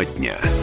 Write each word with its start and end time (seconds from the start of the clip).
Тема 0.00 0.04
дня. 0.18 0.59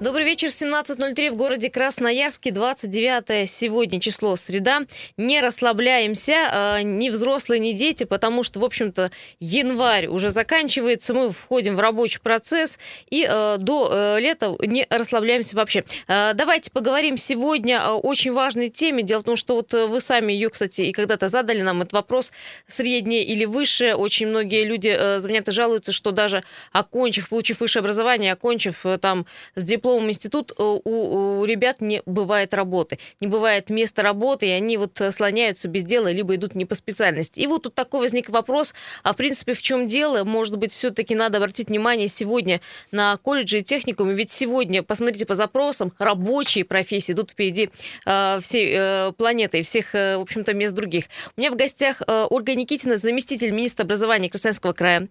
Добрый 0.00 0.24
вечер, 0.24 0.46
17.03 0.46 1.32
в 1.32 1.34
городе 1.34 1.70
Красноярске, 1.70 2.52
29 2.52 3.50
сегодня 3.50 3.98
число, 3.98 4.36
среда. 4.36 4.82
Не 5.16 5.40
расслабляемся, 5.40 6.78
э, 6.78 6.82
ни 6.82 7.10
взрослые, 7.10 7.58
ни 7.58 7.72
дети, 7.72 8.04
потому 8.04 8.44
что, 8.44 8.60
в 8.60 8.64
общем-то, 8.64 9.10
январь 9.40 10.06
уже 10.06 10.30
заканчивается, 10.30 11.14
мы 11.14 11.32
входим 11.32 11.74
в 11.74 11.80
рабочий 11.80 12.20
процесс, 12.20 12.78
и 13.10 13.26
э, 13.28 13.56
до 13.58 13.90
э, 13.90 14.20
лета 14.20 14.54
не 14.60 14.86
расслабляемся 14.88 15.56
вообще. 15.56 15.82
Давайте 16.06 16.70
поговорим 16.70 17.16
сегодня 17.16 17.84
о 17.84 17.94
очень 17.96 18.32
важной 18.32 18.68
теме. 18.68 19.02
Дело 19.02 19.20
в 19.20 19.24
том, 19.24 19.34
что 19.34 19.56
вот 19.56 19.72
вы 19.72 20.00
сами 20.00 20.32
ее, 20.32 20.48
кстати, 20.48 20.82
и 20.82 20.92
когда-то 20.92 21.28
задали 21.28 21.62
нам 21.62 21.80
этот 21.80 21.92
вопрос, 21.92 22.30
среднее 22.68 23.24
или 23.24 23.44
высшее. 23.44 23.96
Очень 23.96 24.28
многие 24.28 24.64
люди 24.64 25.18
звонят 25.18 25.48
и 25.48 25.52
жалуются, 25.52 25.90
что 25.90 26.12
даже 26.12 26.44
окончив, 26.70 27.28
получив 27.28 27.58
высшее 27.58 27.80
образование, 27.80 28.32
окончив 28.32 28.84
там 29.00 29.26
с 29.56 29.64
дипломом, 29.64 29.87
дипломом 29.88 30.10
институт, 30.10 30.52
э, 30.52 30.62
у, 30.62 31.40
у 31.40 31.44
ребят 31.44 31.80
не 31.80 32.02
бывает 32.04 32.52
работы, 32.52 32.98
не 33.20 33.26
бывает 33.26 33.70
места 33.70 34.02
работы, 34.02 34.46
и 34.46 34.50
они 34.50 34.76
вот 34.76 35.00
слоняются 35.10 35.68
без 35.68 35.84
дела, 35.84 36.10
либо 36.12 36.34
идут 36.34 36.54
не 36.54 36.66
по 36.66 36.74
специальности. 36.74 37.40
И 37.40 37.46
вот 37.46 37.62
тут 37.62 37.74
такой 37.74 38.00
возник 38.00 38.28
вопрос, 38.28 38.74
а 39.02 39.12
в 39.12 39.16
принципе 39.16 39.54
в 39.54 39.62
чем 39.62 39.86
дело? 39.86 40.24
Может 40.24 40.58
быть, 40.58 40.72
все-таки 40.72 41.14
надо 41.14 41.38
обратить 41.38 41.68
внимание 41.68 42.08
сегодня 42.08 42.60
на 42.90 43.16
колледжи 43.16 43.58
и 43.58 43.62
техникумы, 43.62 44.14
ведь 44.14 44.30
сегодня, 44.30 44.82
посмотрите 44.82 45.24
по 45.24 45.34
запросам, 45.34 45.92
рабочие 45.98 46.64
профессии 46.64 47.12
идут 47.12 47.30
впереди 47.30 47.70
э, 48.04 48.38
всей 48.42 48.74
э, 48.76 49.12
планеты 49.16 49.60
и 49.60 49.62
всех, 49.62 49.94
э, 49.94 50.18
в 50.18 50.22
общем-то, 50.22 50.52
мест 50.54 50.74
других. 50.74 51.06
У 51.36 51.40
меня 51.40 51.50
в 51.50 51.56
гостях 51.56 52.02
э, 52.06 52.26
Ольга 52.28 52.54
Никитина, 52.54 52.98
заместитель 52.98 53.52
министра 53.52 53.84
образования 53.84 54.28
Красноярского 54.28 54.72
края. 54.72 55.08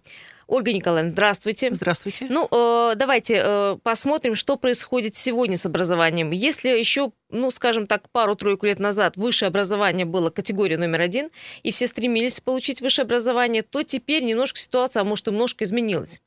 Ольга 0.48 0.72
Николаевна, 0.72 1.12
здравствуйте. 1.12 1.74
Здравствуйте. 1.74 2.26
Ну, 2.30 2.48
э, 2.50 2.94
давайте 2.96 3.42
э, 3.44 3.76
посмотрим, 3.82 4.34
что 4.34 4.56
происходит 4.56 5.14
сегодня 5.14 5.58
с 5.58 5.66
образованием. 5.66 6.30
Если 6.30 6.70
еще, 6.70 7.12
ну, 7.28 7.50
скажем 7.50 7.86
так, 7.86 8.08
пару-тройку 8.10 8.64
лет 8.64 8.78
назад 8.78 9.18
высшее 9.18 9.48
образование 9.48 10.06
было 10.06 10.30
категорией 10.30 10.78
номер 10.78 11.02
один, 11.02 11.28
и 11.62 11.70
все 11.70 11.86
стремились 11.86 12.40
получить 12.40 12.80
высшее 12.80 13.04
образование, 13.04 13.60
то 13.60 13.82
теперь 13.82 14.24
немножко 14.24 14.58
ситуация, 14.58 15.02
а 15.02 15.04
может, 15.04 15.28
и 15.28 15.32
немножко 15.32 15.64
изменилась. 15.64 16.22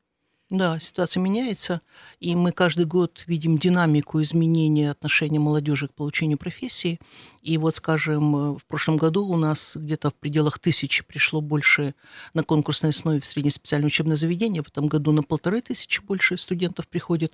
Да, 0.51 0.79
ситуация 0.79 1.21
меняется, 1.21 1.79
и 2.19 2.35
мы 2.35 2.51
каждый 2.51 2.85
год 2.85 3.23
видим 3.25 3.57
динамику 3.57 4.21
изменения 4.21 4.91
отношения 4.91 5.39
молодежи 5.39 5.87
к 5.87 5.93
получению 5.93 6.37
профессии. 6.37 6.99
И 7.41 7.57
вот, 7.57 7.75
скажем, 7.75 8.35
э, 8.35 8.57
в 8.59 8.65
прошлом 8.65 8.97
году 8.97 9.25
у 9.25 9.35
нас 9.35 9.75
где-то 9.75 10.11
в 10.11 10.15
пределах 10.15 10.59
тысячи 10.59 11.03
пришло 11.03 11.41
больше 11.41 11.95
на 12.33 12.43
конкурсной 12.43 12.91
основе 12.91 13.19
в 13.19 13.25
среднеспециальное 13.25 13.87
учебное 13.87 14.15
заведение. 14.15 14.61
В 14.61 14.67
этом 14.67 14.87
году 14.87 15.11
на 15.11 15.23
полторы 15.23 15.61
тысячи 15.61 16.01
больше 16.01 16.37
студентов 16.37 16.87
приходит. 16.87 17.33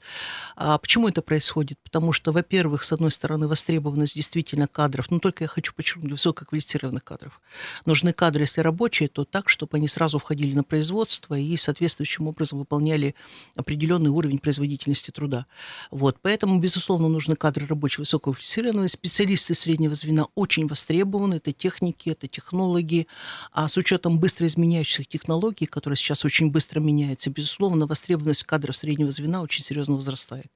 А 0.56 0.78
почему 0.78 1.10
это 1.10 1.22
происходит? 1.22 1.78
Потому 1.84 2.14
что, 2.14 2.32
во-первых, 2.32 2.84
с 2.84 2.94
одной 2.94 3.12
стороны, 3.12 3.48
востребованность 3.48 4.16
действительно 4.16 4.68
кадров, 4.68 5.12
но 5.12 5.20
только 5.20 5.44
я 5.44 5.48
хочу 5.50 5.74
подчеркнуть, 5.74 6.12
высококвалифицированных 6.14 7.04
кадров. 7.04 7.42
Нужны 7.86 8.14
кадры, 8.14 8.44
если 8.44 8.62
рабочие, 8.62 9.10
то 9.10 9.26
так, 9.26 9.50
чтобы 9.50 9.76
они 9.78 9.90
сразу 9.90 10.20
входили 10.20 10.56
на 10.56 10.64
производство 10.64 11.36
и 11.36 11.58
соответствующим 11.58 12.28
образом 12.28 12.60
выполняли 12.60 13.14
определенный 13.56 14.10
уровень 14.10 14.40
производительности 14.40 15.12
труда. 15.12 15.48
Вот. 15.92 16.18
Поэтому, 16.22 16.60
безусловно, 16.60 17.10
нужны 17.10 17.36
кадры 17.36 17.66
рабочие 17.68 18.04
высококвалифицированные, 18.04 18.88
специалисты 18.88 19.54
среднего 19.54 19.97
звена 19.98 20.28
очень 20.36 20.68
востребованы, 20.68 21.36
это 21.36 21.52
техники, 21.52 22.10
это 22.10 22.28
технологии, 22.28 23.08
а 23.52 23.68
с 23.68 23.78
учетом 23.78 24.20
быстро 24.20 24.48
изменяющихся 24.48 25.04
технологий, 25.04 25.66
которые 25.66 25.98
сейчас 25.98 26.24
очень 26.26 26.52
быстро 26.52 26.80
меняются, 26.80 27.30
безусловно, 27.30 27.86
востребованность 27.88 28.44
кадров 28.44 28.76
среднего 28.76 29.12
звена 29.12 29.42
очень 29.42 29.64
серьезно 29.64 29.96
возрастает. 29.96 30.48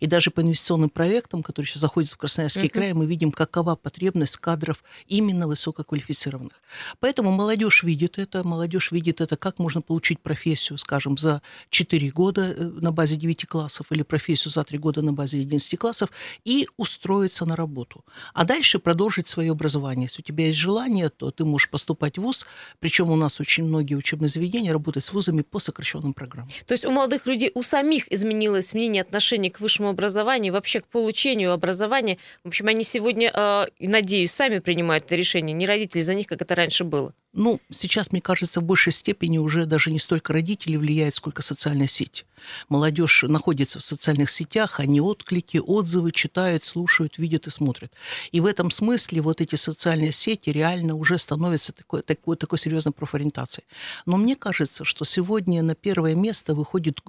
И 0.00 0.06
даже 0.06 0.30
по 0.30 0.40
инвестиционным 0.40 0.90
проектам, 0.90 1.42
которые 1.42 1.68
сейчас 1.68 1.80
заходят 1.80 2.10
в 2.10 2.16
Красноярский 2.16 2.66
uh-huh. 2.66 2.68
край, 2.68 2.92
мы 2.92 3.06
видим, 3.06 3.32
какова 3.32 3.76
потребность 3.76 4.36
кадров 4.36 4.82
именно 5.06 5.48
высококвалифицированных. 5.48 6.52
Поэтому 7.00 7.30
молодежь 7.30 7.82
видит 7.82 8.18
это, 8.18 8.46
молодежь 8.46 8.92
видит 8.92 9.20
это, 9.20 9.36
как 9.36 9.58
можно 9.58 9.80
получить 9.82 10.20
профессию, 10.20 10.78
скажем, 10.78 11.16
за 11.16 11.42
4 11.70 12.10
года 12.10 12.54
э, 12.56 12.64
на 12.64 12.92
базе 12.92 13.16
9 13.16 13.46
классов 13.46 13.86
или 13.90 14.02
профессию 14.02 14.52
за 14.52 14.64
3 14.64 14.78
года 14.78 15.02
на 15.02 15.12
базе 15.12 15.40
11 15.40 15.78
классов 15.78 16.10
и 16.44 16.68
устроиться 16.76 17.46
на 17.46 17.56
работу. 17.56 18.04
А 18.34 18.44
дальше 18.44 18.78
продолжить 18.90 19.28
свое 19.28 19.52
образование. 19.52 20.06
Если 20.06 20.20
у 20.20 20.24
тебя 20.24 20.46
есть 20.46 20.58
желание, 20.58 21.10
то 21.10 21.30
ты 21.30 21.44
можешь 21.44 21.70
поступать 21.70 22.18
в 22.18 22.22
ВУЗ. 22.22 22.44
Причем 22.80 23.08
у 23.12 23.14
нас 23.14 23.38
очень 23.38 23.62
многие 23.62 23.94
учебные 23.94 24.28
заведения 24.28 24.72
работают 24.72 25.04
с 25.04 25.12
вузами 25.12 25.42
по 25.42 25.60
сокращенным 25.60 26.12
программам. 26.12 26.50
То 26.66 26.74
есть 26.74 26.84
у 26.84 26.90
молодых 26.90 27.24
людей, 27.26 27.52
у 27.54 27.62
самих 27.62 28.10
изменилось 28.10 28.74
мнение, 28.74 29.02
отношение 29.02 29.52
к 29.52 29.60
высшему 29.60 29.90
образованию, 29.90 30.52
вообще 30.52 30.80
к 30.80 30.86
получению 30.86 31.52
образования. 31.52 32.18
В 32.42 32.48
общем, 32.48 32.66
они 32.66 32.82
сегодня, 32.82 33.30
э, 33.32 33.66
надеюсь, 33.78 34.32
сами 34.32 34.58
принимают 34.58 35.04
это 35.04 35.14
решение, 35.14 35.54
не 35.54 35.68
родители 35.68 36.02
за 36.02 36.14
них, 36.14 36.26
как 36.26 36.42
это 36.42 36.56
раньше 36.56 36.82
было. 36.82 37.14
Ну, 37.32 37.60
сейчас, 37.70 38.10
мне 38.10 38.20
кажется, 38.20 38.60
в 38.60 38.64
большей 38.64 38.92
степени 38.92 39.38
уже 39.38 39.64
даже 39.64 39.92
не 39.92 40.00
столько 40.00 40.32
родители 40.32 40.76
влияют, 40.76 41.14
сколько 41.14 41.42
социальная 41.42 41.86
сеть. 41.86 42.26
Молодежь 42.68 43.22
находится 43.22 43.78
в 43.78 43.84
социальных 43.84 44.30
сетях, 44.30 44.80
они 44.80 45.00
отклики, 45.00 45.58
отзывы 45.58 46.10
читают, 46.10 46.64
слушают, 46.64 47.18
видят 47.18 47.46
и 47.46 47.50
смотрят. 47.50 47.92
И 48.32 48.40
в 48.40 48.46
этом 48.46 48.72
смысле 48.72 49.20
вот 49.20 49.40
эти 49.40 49.54
социальные 49.54 50.10
сети 50.10 50.50
реально 50.50 50.96
уже 50.96 51.18
становятся 51.18 51.72
такой, 51.72 52.02
такой, 52.02 52.36
такой 52.36 52.58
серьезной 52.58 52.92
профориентацией. 52.92 53.66
Но 54.06 54.16
мне 54.16 54.34
кажется, 54.34 54.84
что 54.84 55.04
сегодня 55.04 55.62
на 55.62 55.76
первое 55.76 56.16
место 56.16 56.56
выходит 56.56 57.00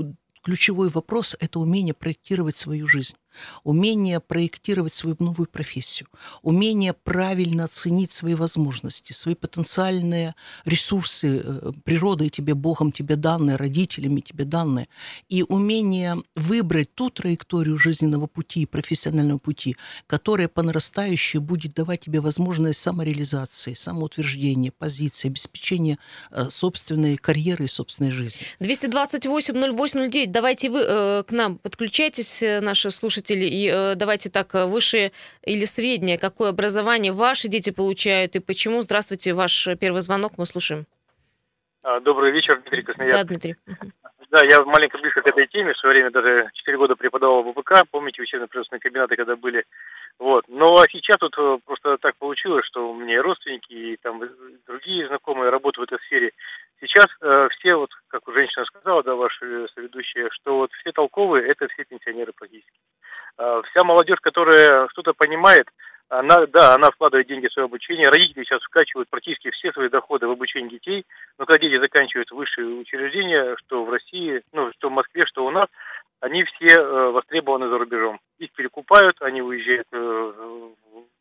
ключевой 0.43 0.89
вопрос– 0.89 1.35
это 1.39 1.59
умение 1.59 1.95
проектировать 1.95 2.57
свою 2.57 2.88
жизнь 2.88 3.15
умение 3.64 4.19
проектировать 4.19 4.94
свою 4.94 5.16
новую 5.19 5.47
профессию, 5.47 6.08
умение 6.42 6.94
правильно 6.94 7.66
оценить 7.66 8.12
свои 8.12 8.36
возможности, 8.36 9.14
свои 9.14 9.36
потенциальные 9.36 10.36
ресурсы, 10.66 11.42
э, 11.44 11.72
природой 11.84 12.30
тебе, 12.30 12.53
Богом 12.53 12.92
тебе 12.92 13.16
данные, 13.16 13.56
родителями 13.56 14.22
тебе 14.22 14.46
данные, 14.46 14.88
и 15.30 15.44
умение 15.44 16.18
выбрать 16.36 16.94
ту 16.94 17.09
траекторию 17.09 17.78
жизненного 17.78 18.28
пути, 18.28 18.66
профессионального 18.66 19.38
пути, 19.38 19.75
которая 20.08 20.48
по 20.48 20.63
нарастающей 20.63 21.40
будет 21.40 21.74
давать 21.74 22.02
тебе 22.02 22.19
возможность 22.19 22.80
самореализации, 22.80 23.74
самоутверждения, 23.74 24.72
позиции, 24.72 25.30
обеспечения 25.30 25.98
э, 26.31 26.50
собственной 26.50 27.18
карьеры 27.18 27.66
и 27.66 27.68
собственной 27.68 28.12
жизни. 28.12 28.42
228 28.59 29.56
08 29.75 30.09
09. 30.12 30.31
Давайте 30.31 30.69
вы 30.69 30.81
э, 30.81 31.24
к 31.24 31.31
нам 31.31 31.58
подключайтесь, 31.58 32.44
э, 32.44 32.62
наши 32.62 32.92
слушатели 32.92 33.20
слушатели, 33.21 33.45
и 33.45 33.69
э, 33.69 33.95
давайте 33.95 34.29
так, 34.29 34.53
э, 34.55 34.65
высшее 34.65 35.11
или 35.45 35.65
среднее, 35.65 36.17
какое 36.17 36.49
образование 36.49 37.11
ваши 37.11 37.47
дети 37.47 37.71
получают 37.71 38.35
и 38.35 38.39
почему? 38.39 38.81
Здравствуйте, 38.81 39.33
ваш 39.33 39.67
первый 39.79 40.01
звонок, 40.01 40.33
мы 40.37 40.45
слушаем. 40.45 40.85
А, 41.83 41.99
добрый 41.99 42.31
вечер, 42.31 42.59
Дмитрий 42.61 42.83
Красноярский. 42.83 43.21
Да, 43.21 43.27
Дмитрий. 43.27 43.55
Да, 44.31 44.39
я 44.49 44.63
маленько 44.63 44.97
близко 44.97 45.21
к 45.21 45.27
этой 45.27 45.45
теме. 45.47 45.73
В 45.73 45.77
свое 45.77 45.93
время 45.93 46.09
даже 46.09 46.49
4 46.53 46.77
года 46.77 46.95
преподавал 46.95 47.43
в 47.43 47.51
ВПК. 47.51 47.83
Помните, 47.91 48.21
учебно-производственные 48.21 48.79
кабинеты, 48.79 49.17
когда 49.17 49.35
были. 49.35 49.65
Вот. 50.19 50.45
Но 50.47 50.75
а 50.75 50.88
сейчас 50.88 51.17
вот 51.19 51.33
э, 51.38 51.57
просто 51.65 51.97
так 51.97 52.15
получилось, 52.15 52.65
что 52.65 52.91
у 52.91 52.95
меня 52.95 53.15
и 53.15 53.19
родственники, 53.19 53.73
и 53.73 53.97
там 53.97 54.21
другие 54.65 55.07
знакомые 55.07 55.49
работают 55.49 55.89
в 55.89 55.93
этой 55.93 56.01
сфере. 56.05 56.31
Сейчас 56.79 57.07
э, 57.19 57.49
все, 57.51 57.75
вот 57.75 57.89
как 58.07 58.21
женщина 58.33 58.63
сказала, 58.65 59.03
да, 59.03 59.15
ваша 59.15 59.67
соведущая, 59.75 60.29
что 60.31 60.59
вот 60.59 60.71
все 60.79 60.93
толковые– 60.93 61.45
это 61.47 61.67
все 61.67 61.83
пенсионеры 61.83 62.31
практически. 62.31 62.71
Э, 63.41 63.62
вся 63.72 63.84
молодежь, 63.84 64.19
которая 64.22 64.88
что-то 64.90 65.13
понимает, 65.13 65.68
она, 66.09 66.46
да, 66.47 66.75
она 66.75 66.91
вкладывает 66.91 67.28
деньги 67.28 67.47
в 67.47 67.53
свое 67.53 67.66
обучение. 67.66 68.10
Родители 68.10 68.44
сейчас 68.44 68.62
вкачивают 68.62 69.10
практически 69.10 69.50
все 69.50 69.71
свои 69.71 69.89
доходы 69.89 70.27
в 70.27 70.31
обучение 70.31 70.69
детей. 70.69 71.06
Но 71.39 71.45
когда 71.45 71.60
дети 71.60 71.80
заканчивают 71.80 72.30
высшие 72.31 72.68
учреждения, 72.68 73.56
что 73.60 73.83
в 73.83 73.89
России, 73.89 74.44
ну, 74.51 74.71
что 74.74 74.89
в 74.89 74.92
Москве, 74.92 75.25
что 75.25 75.45
у 75.45 75.50
нас, 75.50 75.68
они 76.19 76.44
все 76.44 76.75
э, 76.75 77.10
востребованы 77.12 77.69
за 77.69 77.80
рубежом. 77.80 78.19
Их 78.38 78.51
перекупают, 78.51 79.18
они 79.21 79.42
уезжают 79.42 79.88
э, 79.92 80.31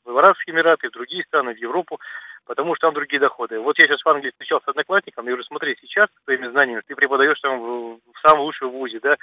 в 0.05 0.19
Арабские 0.19 0.55
Эмираты, 0.55 0.89
в 0.89 0.93
другие 0.93 1.25
страны, 1.25 1.55
в 1.55 1.59
Европу, 1.59 1.99
потому 2.45 2.75
что 2.75 2.89
там 2.89 2.95
другие 2.95 3.21
доходы. 3.21 3.59
Вот 3.61 3.79
я 3.79 3.87
сейчас 3.87 4.03
в 4.03 4.09
Англии 4.09 4.31
встречался 4.31 4.67
с 4.67 4.69
одноклассником, 4.69 5.25
я 5.25 5.31
говорю, 5.31 5.45
смотри, 5.45 5.77
сейчас 5.81 6.09
своими 6.25 6.49
знаниями 6.49 6.83
ты 6.87 6.95
преподаешь 6.95 7.41
там 7.41 7.61
в, 7.61 7.97
в 7.97 8.21
самом 8.27 8.43
лучшем 8.43 8.71
вузе, 8.71 8.99
да, 9.01 9.17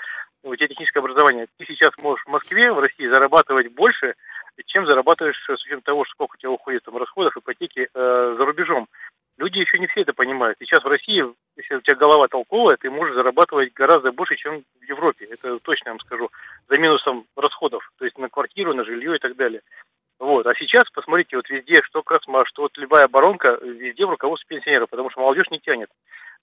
у 0.47 0.55
тебя 0.55 0.67
техническое 0.67 0.99
образование. 0.99 1.47
Ты 1.57 1.65
сейчас 1.65 1.91
можешь 2.01 2.23
в 2.25 2.29
Москве, 2.29 2.71
в 2.71 2.79
России 2.79 3.07
зарабатывать 3.07 3.71
больше, 3.73 4.15
чем 4.65 4.85
зарабатываешь 4.85 5.38
с 5.45 5.63
учетом 5.63 5.81
того, 5.81 6.05
сколько 6.05 6.33
у 6.33 6.38
тебя 6.38 6.51
уходит 6.51 6.83
там 6.83 6.97
расходов, 6.97 7.38
ипотеки 7.38 7.89
э, 7.94 8.35
за 8.38 8.45
рубежом. 8.45 8.88
Люди 9.38 9.59
еще 9.59 9.77
не 9.77 9.88
все 9.88 10.01
это 10.01 10.13
понимают. 10.13 10.57
Сейчас 10.59 10.83
в 10.83 10.88
России, 10.88 11.23
если 11.57 11.75
у 11.75 11.81
тебя 11.81 11.95
голова 11.95 12.27
толковая, 12.27 12.77
ты 12.77 12.89
можешь 12.89 13.15
зарабатывать 13.15 13.71
гораздо 13.73 14.11
больше, 14.11 14.35
чем 14.35 14.63
в 14.79 14.83
Европе. 14.83 15.25
Это 15.29 15.59
точно 15.59 15.89
я 15.89 15.94
вам 15.94 15.99
скажу. 15.99 16.29
За 16.67 16.77
минусом 16.77 17.25
расходов. 17.35 17.88
То 17.99 18.05
есть 18.05 18.17
на 18.17 18.29
квартиру, 18.29 18.73
на 18.73 18.83
жилье 18.83 19.15
и 19.15 19.19
так 19.19 19.35
далее. 19.35 19.61
Вот. 20.19 20.47
А 20.47 20.55
сейчас, 20.55 20.85
посмотрите, 20.91 21.35
вот 21.35 21.47
везде, 21.49 21.81
что 21.83 22.01
Красма, 22.01 22.45
что 22.45 22.63
вот 22.63 22.75
любая 22.77 23.05
оборонка, 23.05 23.59
везде 23.61 24.07
в 24.07 24.09
руководстве 24.09 24.57
пенсионеров, 24.57 24.89
потому 24.89 25.11
что 25.11 25.21
молодежь 25.21 25.51
не 25.51 25.59
тянет. 25.59 25.89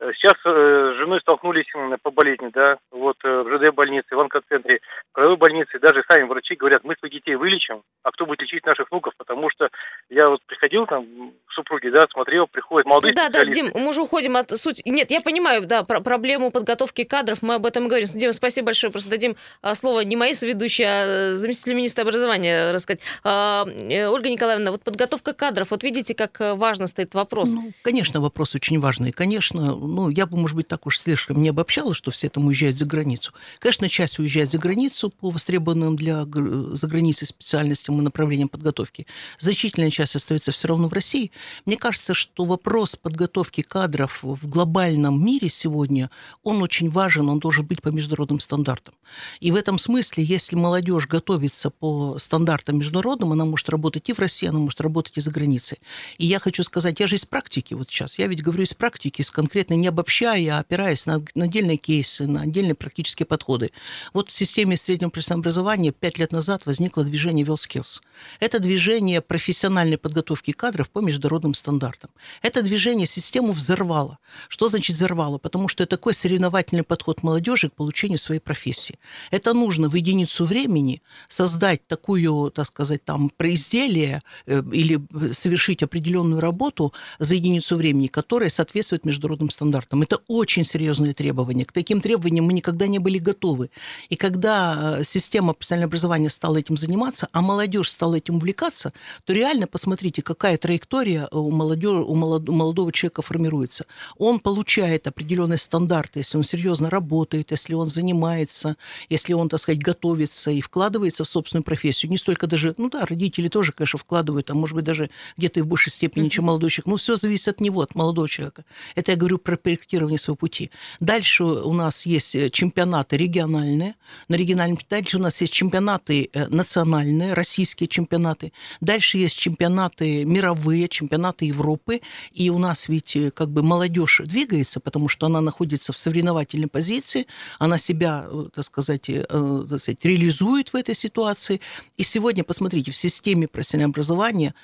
Э, 0.00 0.11
сейчас 0.14 0.35
э, 0.44 0.93
с 0.94 0.99
женой 0.99 1.20
столкнулись 1.20 1.67
по 2.02 2.11
болезни, 2.11 2.50
да, 2.52 2.79
вот 2.91 3.17
э, 3.25 3.43
в 3.43 3.49
ЖД 3.49 3.75
больнице, 3.75 4.14
в 4.14 4.20
онкоцентре, 4.20 4.81
в 5.11 5.14
краевой 5.14 5.37
больнице, 5.37 5.79
даже 5.79 6.02
сами 6.08 6.25
врачи 6.25 6.56
говорят, 6.56 6.82
мы 6.85 6.94
своих 6.96 7.14
детей 7.14 7.37
вылечим, 7.37 7.82
а 8.02 8.11
кто 8.11 8.26
будет 8.26 8.41
лечить 8.43 8.67
наших 8.67 8.91
внуков, 8.91 9.14
потому 9.17 9.50
что 9.50 9.69
я 10.11 10.29
вот 10.29 10.41
приходил 10.46 10.87
там, 10.87 11.06
супруги, 11.55 11.88
да, 11.88 12.06
смотрел, 12.12 12.46
приходят 12.46 12.87
молодые 12.87 13.14
Да, 13.14 13.29
да, 13.29 13.44
Дим, 13.44 13.70
мы 13.75 13.88
уже 13.88 14.02
уходим 14.02 14.37
от 14.37 14.50
сути. 14.50 14.82
Нет, 14.85 15.11
я 15.11 15.20
понимаю, 15.20 15.62
да, 15.64 15.85
про 15.85 16.00
проблему 16.00 16.50
подготовки 16.50 17.05
кадров, 17.05 17.43
мы 17.43 17.55
об 17.55 17.67
этом 17.67 17.87
говорим. 17.87 18.06
Дима, 18.14 18.32
спасибо 18.32 18.67
большое, 18.67 18.90
просто 18.90 19.11
дадим 19.11 19.37
а, 19.62 19.75
слово 19.75 20.00
не 20.00 20.17
моей 20.17 20.35
соведущей, 20.35 20.85
а 20.87 21.35
заместителю 21.35 21.76
министра 21.76 22.02
образования 22.02 22.73
рассказать. 22.73 23.00
А, 23.23 23.64
Ольга 23.64 24.29
Николаевна, 24.29 24.73
вот 24.73 24.82
подготовка 24.82 25.32
кадров, 25.32 25.70
вот 25.70 25.82
видите, 25.85 26.14
как 26.14 26.38
важно 26.40 26.87
стоит 26.87 27.14
вопрос. 27.14 27.52
Ну, 27.52 27.73
конечно, 27.82 28.20
вопрос 28.20 28.55
очень 28.55 28.81
важный. 28.81 29.12
Конечно, 29.12 29.76
ну, 29.86 30.08
я 30.08 30.26
бы, 30.26 30.36
может 30.36 30.56
быть, 30.56 30.69
так 30.69 30.86
уж 30.86 30.98
слишком 30.98 31.40
не 31.40 31.48
обобщала, 31.48 31.94
что 31.94 32.10
все 32.10 32.28
там 32.28 32.46
уезжают 32.46 32.76
за 32.76 32.84
границу. 32.84 33.32
Конечно, 33.58 33.88
часть 33.88 34.19
уезжает 34.19 34.50
за 34.50 34.58
границу 34.58 35.10
по 35.10 35.31
востребованным 35.31 35.96
для 35.96 36.25
заграницы 36.25 37.26
специальностям 37.26 37.98
и 37.98 38.02
направлениям 38.02 38.48
подготовки. 38.48 39.06
Значительная 39.38 39.90
часть 39.90 40.16
остается 40.16 40.52
все 40.52 40.69
равно 40.69 40.88
в 40.88 40.92
России. 40.92 41.31
Мне 41.66 41.76
кажется, 41.76 42.14
что 42.14 42.44
вопрос 42.44 42.96
подготовки 42.96 43.62
кадров 43.62 44.20
в 44.22 44.48
глобальном 44.48 45.25
мире 45.25 45.48
сегодня, 45.48 46.10
он 46.42 46.62
очень 46.62 46.90
важен, 46.90 47.28
он 47.28 47.38
должен 47.38 47.66
быть 47.66 47.82
по 47.82 47.88
международным 47.88 48.40
стандартам. 48.40 48.94
И 49.40 49.50
в 49.50 49.56
этом 49.56 49.78
смысле, 49.78 50.25
если 50.25 50.56
молодежь 50.56 51.06
готовится 51.06 51.70
по 51.70 52.19
стандартам 52.19 52.78
международным, 52.78 53.32
она 53.32 53.44
может 53.44 53.69
работать 53.69 54.08
и 54.08 54.12
в 54.12 54.19
России, 54.19 54.48
она 54.48 54.58
может 54.58 54.80
работать 54.80 55.16
и 55.16 55.20
за 55.20 55.30
границей. 55.30 55.78
И 56.19 56.26
я 56.26 56.38
хочу 56.38 56.62
сказать, 56.62 57.00
я 57.00 57.06
же 57.06 57.16
из 57.16 57.25
практики 57.25 57.75
вот 57.75 57.88
сейчас, 57.88 58.19
я 58.19 58.26
ведь 58.26 58.42
говорю 58.42 58.64
из 58.64 58.75
практики, 58.75 59.20
из 59.20 59.30
конкретной 59.30 59.74
не 59.76 59.88
обобщая, 59.88 60.56
а 60.56 60.59
опираясь 60.61 61.06
на, 61.06 61.23
на 61.35 61.44
отдельные 61.44 61.76
кейсы, 61.76 62.26
на 62.26 62.43
отдельные 62.43 62.75
практические 62.75 63.26
подходы. 63.26 63.73
Вот 64.12 64.31
в 64.31 64.32
системе 64.32 64.76
среднего 64.76 65.11
профессионального 65.11 65.43
образования 65.43 65.93
пять 65.93 66.19
лет 66.19 66.32
назад 66.32 66.65
возникло 66.67 67.05
движение 67.05 67.44
WellSkills. 67.44 68.00
Это 68.41 68.61
движение 68.61 69.21
профессиональной 69.21 69.99
подготовки 69.99 70.53
кадров 70.53 70.88
по 70.91 71.00
международным 71.00 71.55
стандартам. 71.55 72.11
Это 72.43 72.62
движение 72.62 73.06
систему 73.06 73.53
взорвало. 73.53 74.19
Что 74.49 74.69
значит 74.69 74.97
взорвало? 74.97 75.38
Потому 75.38 75.69
что 75.69 75.82
это 75.82 75.97
такой 75.97 76.15
соревновательный 76.15 76.82
подход 76.85 77.23
молодежи 77.23 77.69
к 77.69 77.75
получению 77.75 78.19
своей 78.19 78.41
профессии. 78.41 78.99
Это 79.31 79.55
нужно 79.55 79.88
в 79.88 79.94
единицу 79.94 80.44
времени 80.44 81.03
создать 81.29 81.87
такую, 81.87 82.50
так 82.50 82.67
сказать, 82.67 83.05
там, 83.05 83.31
произделие 83.31 84.23
э, 84.47 84.62
или 84.73 85.00
совершить 85.32 85.82
определенную 85.82 86.41
работу 86.41 86.93
за 87.19 87.35
единицу 87.35 87.76
времени, 87.76 88.06
которая 88.06 88.50
соответствует 88.50 89.05
международным 89.05 89.50
стандартам 89.50 89.63
стандартам. 89.64 90.02
Это 90.02 90.19
очень 90.28 90.64
серьезные 90.64 91.14
требования. 91.14 91.64
К 91.64 91.72
таким 91.72 92.00
требованиям 92.00 92.44
мы 92.44 92.52
никогда 92.52 92.87
не 92.87 92.99
были 92.99 93.19
готовы. 93.19 93.70
И 94.11 94.16
когда 94.16 94.99
э, 94.99 95.05
система 95.05 95.55
профессионального 95.55 95.88
образования 95.88 96.31
стала 96.31 96.58
этим 96.58 96.76
заниматься, 96.76 97.28
а 97.32 97.40
молодежь 97.40 97.90
стала 97.90 98.16
этим 98.16 98.37
увлекаться, 98.37 98.93
то 99.25 99.32
реально 99.32 99.66
посмотрите, 99.66 100.22
какая 100.22 100.58
траектория 100.58 101.28
у, 101.31 101.50
молодежи, 101.50 102.02
у 102.02 102.14
молодого 102.14 102.93
человека 102.93 103.22
формируется. 103.22 103.87
Он 104.19 104.38
получает 104.38 105.06
определенные 105.06 105.58
стандарты, 105.58 106.20
если 106.20 106.37
он 106.37 106.44
серьезно 106.44 106.90
работает, 106.90 107.50
если 107.50 107.75
он 107.75 107.88
занимается, 107.88 108.76
если 109.08 109.32
он, 109.32 109.49
так 109.49 109.61
сказать, 109.61 109.81
готовится 109.81 110.50
и 110.50 110.61
вкладывается 110.61 111.25
в 111.25 111.28
собственную 111.28 111.64
профессию. 111.64 112.11
Не 112.11 112.19
столько 112.19 112.46
даже, 112.46 112.75
ну 112.76 112.90
да, 112.90 113.06
родители 113.06 113.49
тоже, 113.49 113.72
конечно, 113.72 113.99
вкладывают, 113.99 114.50
а 114.50 114.55
может 114.55 114.75
быть 114.75 114.84
даже 114.84 115.08
где-то 115.38 115.61
и 115.61 115.62
в 115.62 115.66
большей 115.66 115.93
степени, 115.93 116.28
чем 116.28 116.44
молодой 116.44 116.70
человек. 116.70 116.87
Но 116.87 116.96
все 116.96 117.16
зависит 117.16 117.49
от 117.49 117.61
него, 117.61 117.81
от 117.81 117.94
молодого 117.94 118.28
человека. 118.28 118.64
Это 118.94 119.12
я 119.12 119.16
говорю 119.16 119.38
про 119.38 119.53
проектирования 119.56 120.18
своего 120.18 120.36
пути. 120.36 120.70
Дальше 121.00 121.44
у 121.44 121.72
нас 121.72 122.06
есть 122.06 122.34
э, 122.34 122.50
чемпионаты 122.50 123.16
региональные. 123.16 123.94
На 124.28 124.34
региональном 124.36 124.78
дальше 124.88 125.18
у 125.18 125.20
нас 125.20 125.40
есть 125.40 125.52
чемпионаты 125.52 126.30
э, 126.32 126.48
национальные, 126.48 127.34
российские 127.34 127.88
чемпионаты. 127.88 128.52
Дальше 128.80 129.18
есть 129.18 129.38
чемпионаты 129.38 130.24
мировые, 130.24 130.88
чемпионаты 130.88 131.46
Европы. 131.46 132.00
И 132.32 132.50
у 132.50 132.58
нас 132.58 132.88
ведь 132.88 133.16
э, 133.16 133.30
как 133.30 133.50
бы 133.50 133.62
молодежь 133.62 134.20
двигается, 134.24 134.80
потому 134.80 135.08
что 135.08 135.26
она 135.26 135.40
находится 135.40 135.92
в 135.92 135.98
соревновательной 135.98 136.68
позиции, 136.68 137.26
она 137.58 137.78
себя, 137.78 138.26
так 138.54 138.64
сказать, 138.64 139.02
так 139.04 139.78
сказать 139.78 140.04
реализует 140.04 140.72
в 140.72 140.76
этой 140.76 140.94
ситуации. 140.94 141.60
И 141.96 142.04
сегодня, 142.04 142.44
посмотрите, 142.44 142.90
в 142.90 142.96
системе 142.96 143.48
профессионального 143.48 143.92
образования 143.92 144.54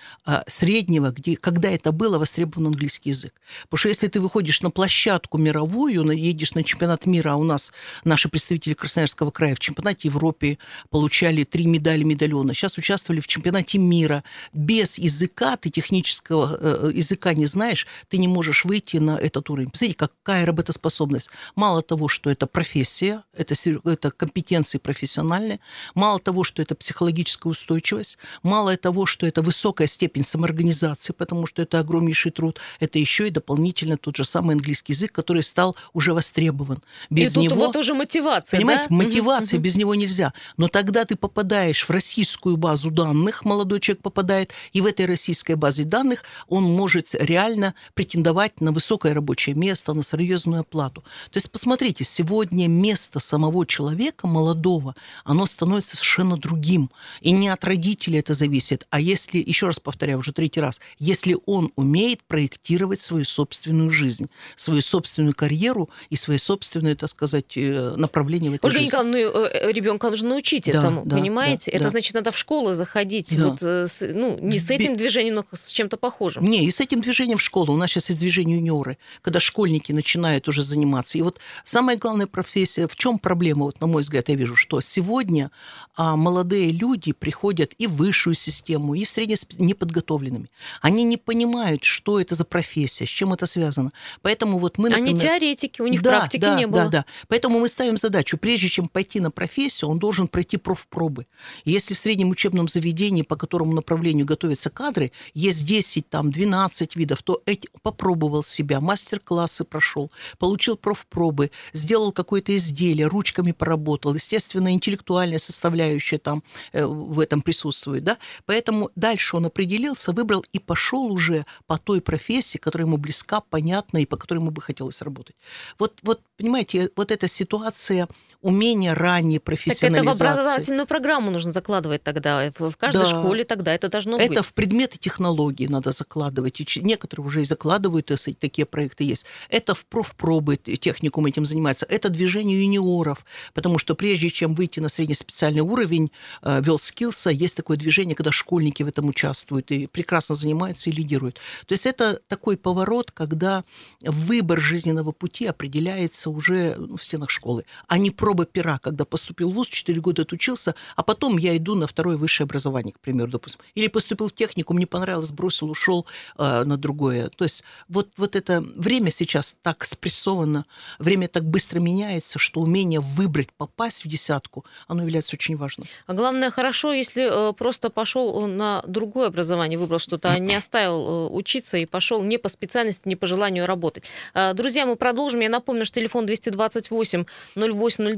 среднего, 0.46 1.10
где, 1.10 1.36
когда 1.36 1.70
это 1.70 1.92
было, 1.92 2.18
востребован 2.18 2.68
английский 2.68 3.10
язык. 3.10 3.32
Потому 3.64 3.78
что 3.78 3.88
если 3.88 4.08
ты 4.08 4.20
выходишь 4.20 4.62
на 4.62 4.70
площадку, 4.80 5.36
мировую, 5.36 6.10
едешь 6.10 6.54
на 6.54 6.64
чемпионат 6.64 7.04
мира, 7.04 7.32
а 7.32 7.36
у 7.36 7.44
нас 7.44 7.70
наши 8.04 8.30
представители 8.30 8.72
Красноярского 8.72 9.30
края 9.30 9.54
в 9.54 9.58
чемпионате 9.58 10.08
Европы 10.08 10.56
получали 10.88 11.44
три 11.44 11.66
медали, 11.66 12.02
медальона. 12.02 12.54
Сейчас 12.54 12.78
участвовали 12.78 13.20
в 13.20 13.26
чемпионате 13.26 13.76
мира. 13.76 14.24
Без 14.54 14.96
языка, 14.96 15.58
ты 15.58 15.68
технического 15.68 16.56
э, 16.58 16.92
языка 16.94 17.34
не 17.34 17.44
знаешь, 17.44 17.86
ты 18.08 18.16
не 18.16 18.26
можешь 18.26 18.64
выйти 18.64 18.96
на 18.96 19.18
этот 19.18 19.50
уровень. 19.50 19.68
Посмотрите, 19.70 19.98
какая 19.98 20.46
работоспособность. 20.46 21.28
Мало 21.56 21.82
того, 21.82 22.08
что 22.08 22.30
это 22.30 22.46
профессия, 22.46 23.22
это, 23.36 23.54
это 23.84 24.10
компетенции 24.10 24.78
профессиональные, 24.78 25.60
мало 25.94 26.20
того, 26.20 26.42
что 26.42 26.62
это 26.62 26.74
психологическая 26.74 27.50
устойчивость, 27.50 28.16
мало 28.42 28.74
того, 28.78 29.04
что 29.04 29.26
это 29.26 29.42
высокая 29.42 29.88
степень 29.88 30.24
самоорганизации, 30.24 31.12
потому 31.12 31.46
что 31.46 31.60
это 31.60 31.80
огромнейший 31.80 32.32
труд, 32.32 32.58
это 32.78 32.98
еще 32.98 33.28
и 33.28 33.30
дополнительно 33.30 33.98
тот 33.98 34.16
же 34.16 34.24
самый 34.24 34.54
английский 34.54 34.69
язык, 34.88 35.12
который 35.12 35.42
стал 35.42 35.76
уже 35.92 36.14
востребован. 36.14 36.82
Без 37.10 37.32
и 37.32 37.34
тут 37.34 37.44
него, 37.44 37.56
вот 37.56 37.76
уже 37.76 37.94
мотивация, 37.94 38.58
Понимаете, 38.58 38.86
да? 38.88 38.94
мотивация, 38.94 39.56
угу. 39.58 39.64
без 39.64 39.76
него 39.76 39.94
нельзя. 39.94 40.32
Но 40.56 40.68
тогда 40.68 41.04
ты 41.04 41.16
попадаешь 41.16 41.88
в 41.88 41.90
российскую 41.90 42.56
базу 42.56 42.90
данных, 42.90 43.44
молодой 43.44 43.80
человек 43.80 44.02
попадает, 44.02 44.52
и 44.72 44.80
в 44.80 44.86
этой 44.86 45.06
российской 45.06 45.54
базе 45.56 45.84
данных 45.84 46.24
он 46.48 46.64
может 46.64 47.14
реально 47.14 47.74
претендовать 47.94 48.60
на 48.60 48.72
высокое 48.72 49.14
рабочее 49.14 49.54
место, 49.54 49.94
на 49.94 50.02
серьезную 50.02 50.60
оплату. 50.60 51.02
То 51.30 51.36
есть, 51.36 51.50
посмотрите, 51.50 52.04
сегодня 52.04 52.68
место 52.68 53.20
самого 53.20 53.66
человека, 53.66 54.26
молодого, 54.26 54.94
оно 55.24 55.46
становится 55.46 55.96
совершенно 55.96 56.36
другим. 56.36 56.90
И 57.20 57.30
не 57.32 57.48
от 57.48 57.64
родителей 57.64 58.18
это 58.18 58.34
зависит, 58.34 58.86
а 58.90 59.00
если, 59.00 59.38
еще 59.38 59.66
раз 59.66 59.80
повторяю, 59.80 60.18
уже 60.18 60.32
третий 60.32 60.60
раз, 60.60 60.80
если 60.98 61.36
он 61.46 61.72
умеет 61.76 62.22
проектировать 62.24 63.00
свою 63.00 63.24
собственную 63.24 63.90
жизнь, 63.90 64.28
свою 64.60 64.82
собственную 64.82 65.34
карьеру 65.34 65.88
и 66.10 66.16
свои 66.16 66.36
собственные, 66.36 66.94
так 66.94 67.08
сказать, 67.08 67.56
э, 67.56 67.94
направления 67.96 68.50
в 68.50 68.54
этой 68.54 68.66
Ольга 68.66 68.78
жизни. 68.78 68.86
Николаевна, 68.88 69.18
ну, 69.18 69.44
э, 69.46 69.72
ребенка 69.72 70.10
нужно 70.10 70.36
учить 70.36 70.66
да, 70.70 70.78
этому, 70.78 71.02
да, 71.06 71.16
понимаете? 71.16 71.70
Да, 71.70 71.76
Это 71.76 71.84
да. 71.84 71.90
значит, 71.90 72.14
надо 72.14 72.30
в 72.30 72.36
школу 72.36 72.74
заходить, 72.74 73.34
да. 73.36 73.46
вот, 73.46 73.62
э, 73.62 73.86
ну, 74.12 74.38
не 74.38 74.58
с 74.58 74.70
этим 74.70 74.96
движением, 74.96 75.36
но 75.36 75.44
с 75.50 75.68
чем-то 75.68 75.96
похожим. 75.96 76.44
Не, 76.44 76.66
и 76.66 76.70
с 76.70 76.78
этим 76.78 77.00
движением 77.00 77.38
в 77.38 77.42
школу. 77.42 77.72
У 77.72 77.76
нас 77.76 77.90
сейчас 77.90 78.10
есть 78.10 78.20
движение 78.20 78.58
юниоры, 78.58 78.98
когда 79.22 79.40
школьники 79.40 79.92
начинают 79.92 80.46
уже 80.46 80.62
заниматься. 80.62 81.16
И 81.16 81.22
вот 81.22 81.38
самая 81.64 81.96
главная 81.96 82.26
профессия, 82.26 82.86
в 82.86 82.96
чем 82.96 83.18
проблема, 83.18 83.64
вот 83.64 83.80
на 83.80 83.86
мой 83.86 84.02
взгляд, 84.02 84.28
я 84.28 84.34
вижу, 84.34 84.56
что 84.56 84.82
сегодня 84.82 85.50
а, 85.96 86.16
молодые 86.16 86.70
люди 86.70 87.12
приходят 87.12 87.72
и 87.78 87.86
в 87.86 87.94
высшую 87.94 88.34
систему, 88.34 88.94
и 88.94 89.06
в 89.06 89.10
средне 89.10 89.36
неподготовленными. 89.58 90.50
Они 90.82 91.04
не 91.04 91.16
понимают, 91.16 91.84
что 91.84 92.20
это 92.20 92.34
за 92.34 92.44
профессия, 92.44 93.06
с 93.06 93.08
чем 93.08 93.32
это 93.32 93.46
связано. 93.46 93.92
Поэтому 94.20 94.49
вот 94.58 94.78
мы, 94.78 94.88
например... 94.88 95.10
Они 95.10 95.18
теоретики, 95.18 95.80
у 95.80 95.86
них 95.86 96.02
да, 96.02 96.18
практики 96.18 96.40
да, 96.40 96.58
не 96.58 96.66
было. 96.66 96.84
Да, 96.84 96.88
да. 96.88 97.04
Поэтому 97.28 97.60
мы 97.60 97.68
ставим 97.68 97.96
задачу, 97.96 98.38
прежде 98.38 98.68
чем 98.68 98.88
пойти 98.88 99.20
на 99.20 99.30
профессию, 99.30 99.90
он 99.90 99.98
должен 99.98 100.28
пройти 100.28 100.56
профпробы. 100.56 101.26
если 101.64 101.94
в 101.94 101.98
среднем 101.98 102.30
учебном 102.30 102.68
заведении, 102.68 103.22
по 103.22 103.36
которому 103.36 103.72
направлению 103.72 104.26
готовятся 104.26 104.70
кадры, 104.70 105.12
есть 105.34 105.64
10, 105.66 106.08
там, 106.08 106.30
12 106.30 106.96
видов, 106.96 107.22
то 107.22 107.42
эти, 107.46 107.68
попробовал 107.82 108.42
себя, 108.42 108.80
мастер-классы 108.80 109.64
прошел, 109.64 110.10
получил 110.38 110.76
профпробы, 110.76 111.50
сделал 111.72 112.12
какое-то 112.12 112.56
изделие, 112.56 113.06
ручками 113.06 113.52
поработал. 113.52 114.14
Естественно, 114.14 114.72
интеллектуальная 114.72 115.38
составляющая 115.38 116.18
там 116.18 116.42
э, 116.72 116.84
в 116.84 117.20
этом 117.20 117.42
присутствует. 117.42 118.04
Да? 118.04 118.18
Поэтому 118.46 118.90
дальше 118.96 119.36
он 119.36 119.46
определился, 119.46 120.12
выбрал 120.12 120.44
и 120.52 120.58
пошел 120.58 121.12
уже 121.12 121.44
по 121.66 121.78
той 121.78 122.00
профессии, 122.00 122.58
которая 122.58 122.86
ему 122.86 122.96
близка, 122.96 123.40
понятна 123.40 123.98
и 123.98 124.06
по 124.06 124.16
которой 124.16 124.29
ему 124.38 124.50
бы 124.50 124.62
хотелось 124.62 125.02
работать. 125.02 125.36
Вот, 125.78 125.98
вот, 126.02 126.22
понимаете, 126.36 126.90
вот 126.96 127.10
эта 127.10 127.28
ситуация 127.28 128.08
умение 128.42 128.94
ранней 128.94 129.38
профессионализации. 129.38 130.04
Так 130.04 130.14
это 130.14 130.18
в 130.18 130.22
образовательную 130.22 130.86
программу 130.86 131.30
нужно 131.30 131.52
закладывать 131.52 132.02
тогда, 132.02 132.50
в 132.58 132.76
каждой 132.76 133.02
да. 133.02 133.06
школе 133.06 133.44
тогда 133.44 133.74
это 133.74 133.88
должно 133.88 134.16
это 134.16 134.28
быть. 134.28 134.38
Это 134.38 134.42
в 134.42 134.54
предметы 134.54 134.98
технологии 134.98 135.66
надо 135.66 135.90
закладывать. 135.90 136.60
И 136.60 136.80
некоторые 136.80 137.26
уже 137.26 137.42
и 137.42 137.44
закладывают, 137.44 138.10
если 138.10 138.32
такие 138.32 138.66
проекты 138.66 139.04
есть. 139.04 139.26
Это 139.48 139.74
в 139.74 139.84
профпробы 139.86 140.56
техникум 140.56 141.26
этим 141.26 141.44
занимается. 141.44 141.86
Это 141.86 142.08
движение 142.08 142.62
юниоров, 142.62 143.24
потому 143.52 143.78
что 143.78 143.94
прежде 143.94 144.30
чем 144.30 144.54
выйти 144.54 144.80
на 144.80 144.88
среднеспециальный 144.88 145.62
уровень, 145.62 146.10
э, 146.42 146.60
WorldSkills, 146.60 147.32
есть 147.32 147.56
такое 147.56 147.76
движение, 147.76 148.14
когда 148.14 148.32
школьники 148.32 148.82
в 148.82 148.88
этом 148.88 149.08
участвуют 149.08 149.70
и 149.70 149.86
прекрасно 149.86 150.34
занимаются 150.34 150.90
и 150.90 150.92
лидируют. 150.92 151.36
То 151.66 151.72
есть 151.72 151.86
это 151.86 152.20
такой 152.28 152.56
поворот, 152.56 153.10
когда 153.10 153.64
выбор 154.02 154.60
жизненного 154.60 155.12
пути 155.12 155.46
определяется 155.46 156.30
уже 156.30 156.76
ну, 156.78 156.96
в 156.96 157.04
стенах 157.04 157.30
школы, 157.30 157.64
а 157.86 157.98
не 157.98 158.10
проба 158.30 158.44
пера, 158.44 158.78
когда 158.78 159.04
поступил 159.04 159.50
в 159.50 159.54
ВУЗ, 159.54 159.68
4 159.68 160.00
года 160.00 160.22
отучился, 160.22 160.76
а 160.94 161.02
потом 161.02 161.36
я 161.36 161.56
иду 161.56 161.74
на 161.74 161.88
второе 161.88 162.16
высшее 162.16 162.44
образование, 162.44 162.92
к 162.92 163.00
примеру, 163.00 163.28
допустим. 163.28 163.60
Или 163.74 163.88
поступил 163.88 164.28
в 164.28 164.32
технику, 164.32 164.72
мне 164.72 164.86
понравилось, 164.86 165.32
бросил, 165.32 165.68
ушел 165.68 166.06
э, 166.38 166.62
на 166.64 166.76
другое. 166.76 167.28
То 167.30 167.42
есть 167.42 167.64
вот, 167.88 168.08
вот 168.16 168.36
это 168.36 168.60
время 168.60 169.10
сейчас 169.10 169.56
так 169.62 169.84
спрессовано, 169.84 170.64
время 171.00 171.26
так 171.26 171.44
быстро 171.44 171.80
меняется, 171.80 172.38
что 172.38 172.60
умение 172.60 173.00
выбрать, 173.00 173.52
попасть 173.52 174.04
в 174.04 174.08
десятку, 174.08 174.64
оно 174.86 175.02
является 175.02 175.34
очень 175.34 175.56
важным. 175.56 175.88
А 176.06 176.12
главное, 176.12 176.52
хорошо, 176.52 176.92
если 176.92 177.50
э, 177.50 177.52
просто 177.52 177.90
пошел 177.90 178.46
на 178.46 178.84
другое 178.86 179.26
образование, 179.26 179.76
выбрал 179.76 179.98
что-то, 179.98 180.30
а 180.30 180.38
не 180.38 180.54
оставил 180.54 181.26
э, 181.26 181.30
учиться 181.30 181.78
и 181.78 181.84
пошел 181.84 182.22
не 182.22 182.38
по 182.38 182.48
специальности, 182.48 183.08
не 183.08 183.16
по 183.16 183.26
желанию 183.26 183.66
работать. 183.66 184.08
Э, 184.34 184.54
друзья, 184.54 184.86
мы 184.86 184.94
продолжим. 184.94 185.40
Я 185.40 185.48
напомню, 185.48 185.84
что 185.84 185.96
телефон 185.96 186.26
228 186.26 187.26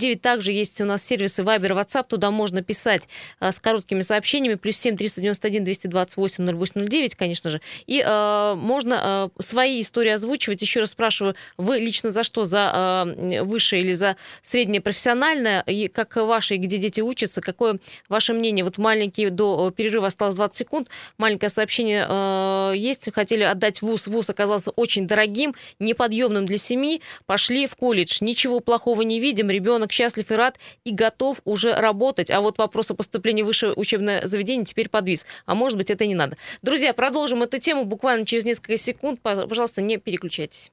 0809. 0.03 0.21
Также 0.21 0.53
есть 0.53 0.81
у 0.81 0.85
нас 0.85 1.05
сервисы 1.05 1.43
Viber, 1.43 1.79
WhatsApp. 1.79 2.07
Туда 2.09 2.31
можно 2.31 2.63
писать 2.63 3.09
э, 3.41 3.53
с 3.53 3.61
короткими 3.61 4.01
сообщениями. 4.01 4.57
Плюс 4.57 4.77
7 4.77 4.97
391 4.97 5.65
228 5.65 6.45
0809, 6.65 7.15
конечно 7.15 7.51
же. 7.51 7.61
И 7.87 8.03
э, 8.05 8.55
можно 8.57 9.31
э, 9.37 9.43
свои 9.43 9.81
истории 9.81 10.11
озвучивать. 10.11 10.63
Еще 10.63 10.81
раз 10.81 10.91
спрашиваю, 10.91 11.35
вы 11.57 11.79
лично 11.79 12.11
за 12.11 12.23
что? 12.23 12.45
За 12.45 13.07
э, 13.07 13.43
высшее 13.43 13.83
или 13.83 13.93
за 13.93 14.17
среднее 14.43 14.81
профессиональное? 14.81 15.63
И 15.63 15.89
как 15.89 16.17
ваше, 16.17 16.57
где 16.57 16.79
дети 16.79 17.01
учатся? 17.01 17.41
Какое 17.41 17.79
ваше 18.09 18.35
мнение? 18.35 18.65
Вот 18.65 18.79
маленький 18.79 19.31
до 19.31 19.71
перерыва 19.71 20.09
осталось 20.09 20.35
20 20.35 20.57
секунд. 20.57 20.89
Маленькое 21.19 21.51
сообщение 21.51 22.07
э, 22.09 22.73
есть. 22.77 23.09
Хотели 23.13 23.43
отдать 23.43 23.83
вуз. 23.83 24.07
Вуз 24.07 24.31
оказался 24.31 24.71
очень 24.71 25.07
дорогим, 25.07 25.55
неподъемным 25.79 26.45
для 26.45 26.59
семьи. 26.59 27.03
Пошли 27.27 27.67
в 27.67 27.77
колледж. 27.77 28.19
Ничего 28.21 28.61
плохого 28.61 29.03
не 29.03 29.21
видим. 29.21 29.51
Ребенок 29.51 29.92
счастлив 29.93 30.31
и 30.31 30.35
рад 30.35 30.59
и 30.85 30.91
готов 30.91 31.41
уже 31.45 31.75
работать. 31.75 32.31
А 32.31 32.41
вот 32.41 32.59
вопрос 32.59 32.91
о 32.91 32.95
поступлении 32.95 33.43
в 33.43 33.47
высшее 33.47 33.75
учебное 33.75 34.27
заведение 34.27 34.65
теперь 34.65 34.89
подвис. 34.89 35.27
А 35.47 35.55
может 35.55 35.79
быть, 35.79 35.91
это 35.91 36.07
не 36.07 36.15
надо. 36.15 36.37
Друзья, 36.63 36.93
продолжим 36.93 37.43
эту 37.43 37.59
тему 37.59 37.85
буквально 37.85 38.27
через 38.27 38.45
несколько 38.45 38.77
секунд. 38.77 39.21
Пожалуйста, 39.21 39.83
не 39.83 39.99
переключайтесь. 39.99 40.73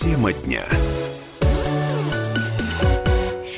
Тема 0.00 0.32
дня. 0.32 0.64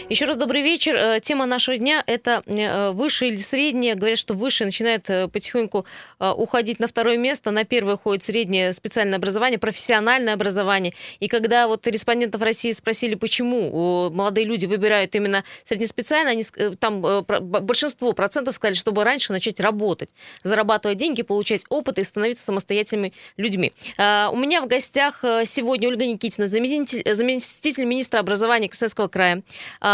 Еще 0.09 0.27
раз 0.27 0.37
добрый 0.37 0.63
вечер. 0.63 0.95
Э, 0.95 1.19
тема 1.21 1.47
нашего 1.47 1.77
дня– 1.79 2.05
это 2.07 2.41
э, 2.47 2.93
высшее 2.93 3.33
или 3.33 3.39
среднее. 3.39 3.97
Говорят, 3.97 4.21
что 4.21 4.35
высшее 4.35 4.67
начинает 4.67 5.11
э, 5.11 5.27
потихоньку 5.27 5.85
уходить 6.21 6.79
на 6.79 6.87
второе 6.87 7.17
место. 7.17 7.51
На 7.51 7.65
первое 7.65 7.97
ходит 7.97 8.23
среднее 8.23 8.73
специальное 8.73 9.19
образование, 9.19 9.59
профессиональное 9.59 10.35
образование. 10.35 10.95
И 11.19 11.27
когда 11.27 11.67
вот 11.67 11.87
респондентов 11.89 12.41
России 12.41 12.71
спросили, 12.71 13.17
почему 13.17 14.11
молодые 14.11 14.47
люди 14.47 14.67
выбирают 14.67 15.15
именно 15.15 15.45
среднеспециальное, 15.65 16.33
они, 16.33 16.45
там 16.79 17.03
большинство 17.03 18.13
процентов 18.13 18.55
сказали, 18.55 18.77
чтобы 18.77 19.05
раньше 19.05 19.33
начать 19.33 19.61
работать, 19.61 20.11
зарабатывать 20.43 20.97
деньги, 20.97 21.23
получать 21.23 21.63
опыт 21.69 21.99
и 21.99 22.05
становиться 22.05 22.45
самостоятельными 22.45 23.13
людьми. 23.37 23.73
У 23.99 24.37
меня 24.37 24.63
в 24.63 24.69
гостях 24.69 25.21
сегодня 25.45 25.89
Ольга 25.89 26.07
Никитина, 26.07 26.47
заместитель, 26.47 27.15
заместитель 27.15 27.85
министра 27.85 28.21
образования 28.21 28.69
Красноярского 28.69 29.09
края. 29.09 29.43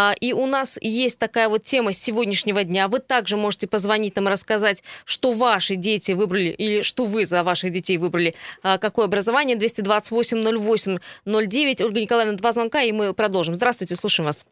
А, 0.02 0.14
и 0.20 0.32
у 0.32 0.46
нас 0.46 0.78
есть 0.80 1.18
такая 1.18 1.48
вот 1.48 1.62
тема 1.62 1.92
сегодняшнего 1.92 2.64
дня. 2.64 2.88
Вы 2.88 2.98
также 2.98 3.36
можете 3.36 3.68
позвонить 3.68 4.16
нам 4.16 4.26
и 4.26 4.30
рассказать, 4.30 4.82
что 5.04 5.32
ваши 5.32 5.76
дети 5.76 6.12
выбрали 6.12 6.48
или 6.48 6.82
что 6.82 7.04
вы 7.04 7.24
за 7.24 7.44
ваших 7.44 7.70
детей 7.70 7.98
выбрали, 7.98 8.32
а, 8.62 8.78
какое 8.78 9.06
образование. 9.06 9.56
228-08-09. 9.56 11.84
Ольга 11.84 12.00
Николаевна, 12.00 12.36
два 12.36 12.52
звонка, 12.52 12.82
и 12.82 12.90
мы 12.90 13.14
продолжим. 13.14 13.54
Здравствуйте, 13.54 13.94
слушаем 13.94 14.26
вас. 14.26 14.44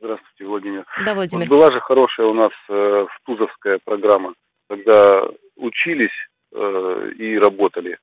Здравствуйте, 0.00 0.44
Владимир. 0.44 0.86
Да, 1.04 1.14
Владимир. 1.14 1.48
Вот 1.48 1.58
была 1.58 1.72
же 1.72 1.80
хорошая 1.80 2.28
у 2.28 2.34
нас 2.34 2.52
э, 2.68 3.06
втузовская 3.16 3.80
программа, 3.84 4.34
когда 4.68 5.24
учились 5.56 6.14
э, 6.52 7.10
и 7.18 7.36
работали. 7.36 7.98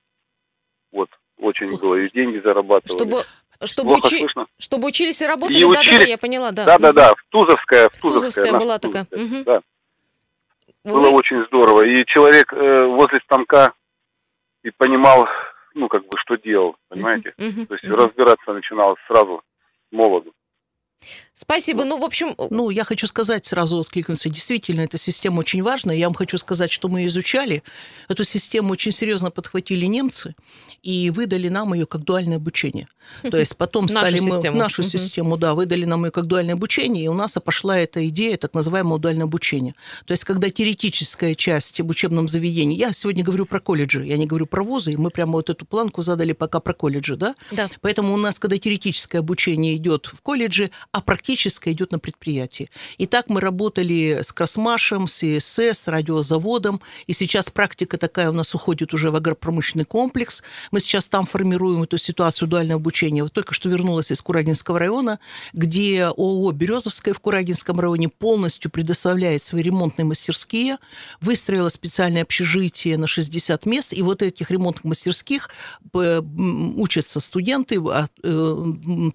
Вот, 0.92 1.08
очень 1.38 1.72
Ух. 1.72 1.82
было, 1.82 1.96
и 1.96 2.10
деньги 2.10 2.40
зарабатывали. 2.40 2.98
Чтобы 2.98 3.24
чтобы, 3.64 3.96
учи... 3.96 4.28
чтобы 4.60 4.88
учились 4.88 5.22
и 5.22 5.28
работали, 5.28 5.58
и 5.58 5.62
да, 5.62 5.68
учились... 5.68 5.92
да, 5.92 6.04
да, 6.04 6.10
я 6.10 6.18
поняла, 6.18 6.52
да. 6.52 6.66
Да, 6.66 6.78
да, 6.78 6.94
да, 6.94 7.14
в 7.14 7.24
Тузовская, 7.30 7.90
в 7.90 8.02
Тузовская, 8.02 8.30
Тузовская 8.30 8.54
была 8.54 8.80
такая. 8.80 9.08
Угу. 9.12 9.44
Да. 9.46 9.62
Вы... 10.84 10.92
Было 10.94 11.10
очень 11.10 11.44
здорово. 11.48 11.86
И 11.86 12.06
человек 12.06 12.54
э, 12.54 12.86
возле 12.86 13.20
станка 13.24 13.74
и 14.64 14.72
понимал, 14.72 15.28
ну, 15.74 15.88
как 15.88 16.04
бы, 16.04 16.18
что 16.24 16.36
делал, 16.36 16.76
понимаете? 16.90 17.34
Угу. 17.38 17.66
То 17.68 17.74
есть 17.74 17.86
угу. 17.86 17.96
разбираться 17.96 18.54
начинал 18.54 18.98
сразу, 19.08 19.42
молоду. 19.92 20.34
Спасибо. 21.38 21.84
Ну, 21.84 22.00
в 22.00 22.06
общем... 22.06 22.34
Ну, 22.50 22.70
я 22.70 22.86
хочу 22.86 23.08
сказать, 23.08 23.46
сразу 23.46 23.82
откликнуться, 23.82 24.30
действительно, 24.30 24.82
эта 24.82 24.98
система 24.98 25.40
очень 25.40 25.62
важная. 25.62 25.98
Я 25.98 26.08
вам 26.08 26.16
хочу 26.16 26.38
сказать, 26.38 26.72
что 26.72 26.88
мы 26.88 27.06
изучали. 27.08 27.62
Эту 28.08 28.24
систему 28.24 28.72
очень 28.72 28.94
серьезно 28.94 29.32
подхватили 29.32 29.86
немцы 29.86 30.34
и 30.82 31.10
выдали 31.10 31.50
нам 31.50 31.74
ее 31.74 31.86
как 31.86 32.06
дуальное 32.06 32.38
обучение. 32.38 32.88
То 33.30 33.38
есть 33.38 33.58
потом 33.58 33.90
стали 33.90 34.22
мы... 34.22 34.32
Систему. 34.32 34.58
Нашу 34.58 34.84
систему, 34.84 35.36
да, 35.36 35.56
выдали 35.56 35.84
нам 35.84 36.06
ее 36.06 36.12
как 36.12 36.26
дуальное 36.26 36.54
обучение, 36.54 37.04
и 37.04 37.08
у 37.10 37.14
нас 37.14 37.38
пошла 37.44 37.78
эта 37.78 38.08
идея, 38.08 38.38
так 38.38 38.54
называемое 38.54 38.98
дуальное 38.98 39.26
обучение. 39.26 39.76
То 40.06 40.14
есть 40.14 40.24
когда 40.24 40.50
теоретическая 40.50 41.36
часть 41.36 41.82
в 41.82 41.90
учебном 41.90 42.30
заведении... 42.30 42.78
Я 42.78 42.94
сегодня 42.94 43.26
говорю 43.26 43.46
про 43.46 43.60
колледжи, 43.60 44.06
я 44.06 44.18
не 44.18 44.26
говорю 44.26 44.46
про 44.46 44.64
вузы, 44.64 44.94
и 44.94 44.96
мы 44.96 45.10
прямо 45.10 45.34
вот 45.34 45.50
эту 45.50 45.66
планку 45.66 46.02
задали 46.02 46.32
пока 46.32 46.62
про 46.62 46.74
колледжи, 46.74 47.18
да? 47.18 47.36
Да. 47.52 47.70
Поэтому 47.82 48.14
у 48.14 48.18
нас, 48.18 48.40
когда 48.40 48.58
теоретическое 48.58 49.20
обучение 49.20 49.76
идет 49.76 50.06
в 50.06 50.22
колледже, 50.22 50.72
а 50.94 51.02
практически 51.02 51.25
практическое 51.26 51.72
идет 51.72 51.92
на 51.92 51.98
предприятии. 51.98 52.70
И 53.00 53.08
так 53.08 53.30
мы 53.30 53.42
работали 53.42 54.20
с 54.22 54.32
Красмашем, 54.32 55.08
с 55.08 55.24
ИСС, 55.24 55.88
радиозаводом, 55.88 56.82
и 57.08 57.14
сейчас 57.14 57.50
практика 57.50 57.98
такая 57.98 58.30
у 58.30 58.34
нас 58.34 58.54
уходит 58.54 58.94
уже 58.94 59.10
в 59.10 59.16
агропромышленный 59.16 59.86
комплекс. 59.86 60.44
Мы 60.70 60.80
сейчас 60.80 61.08
там 61.08 61.26
формируем 61.26 61.82
эту 61.82 61.98
ситуацию 61.98 62.48
дуального 62.48 62.80
обучения. 62.80 63.24
Вот 63.24 63.34
только 63.34 63.56
что 63.56 63.70
вернулась 63.70 64.12
из 64.12 64.22
Курагинского 64.22 64.78
района, 64.78 65.20
где 65.52 66.04
ООО 66.06 66.52
«Березовская» 66.52 67.16
в 67.16 67.20
Курагинском 67.20 67.80
районе 67.80 68.08
полностью 68.08 68.70
предоставляет 68.70 69.44
свои 69.44 69.64
ремонтные 69.64 70.06
мастерские, 70.06 70.78
выстроила 71.22 71.70
специальное 71.70 72.22
общежитие 72.22 72.98
на 73.00 73.08
60 73.08 73.66
мест, 73.66 73.94
и 73.94 74.04
вот 74.04 74.22
этих 74.22 74.52
ремонтных 74.52 74.84
мастерских 74.84 75.50
учатся 75.92 77.20
студенты 77.20 77.80
а, 77.80 78.08
э, 78.22 78.64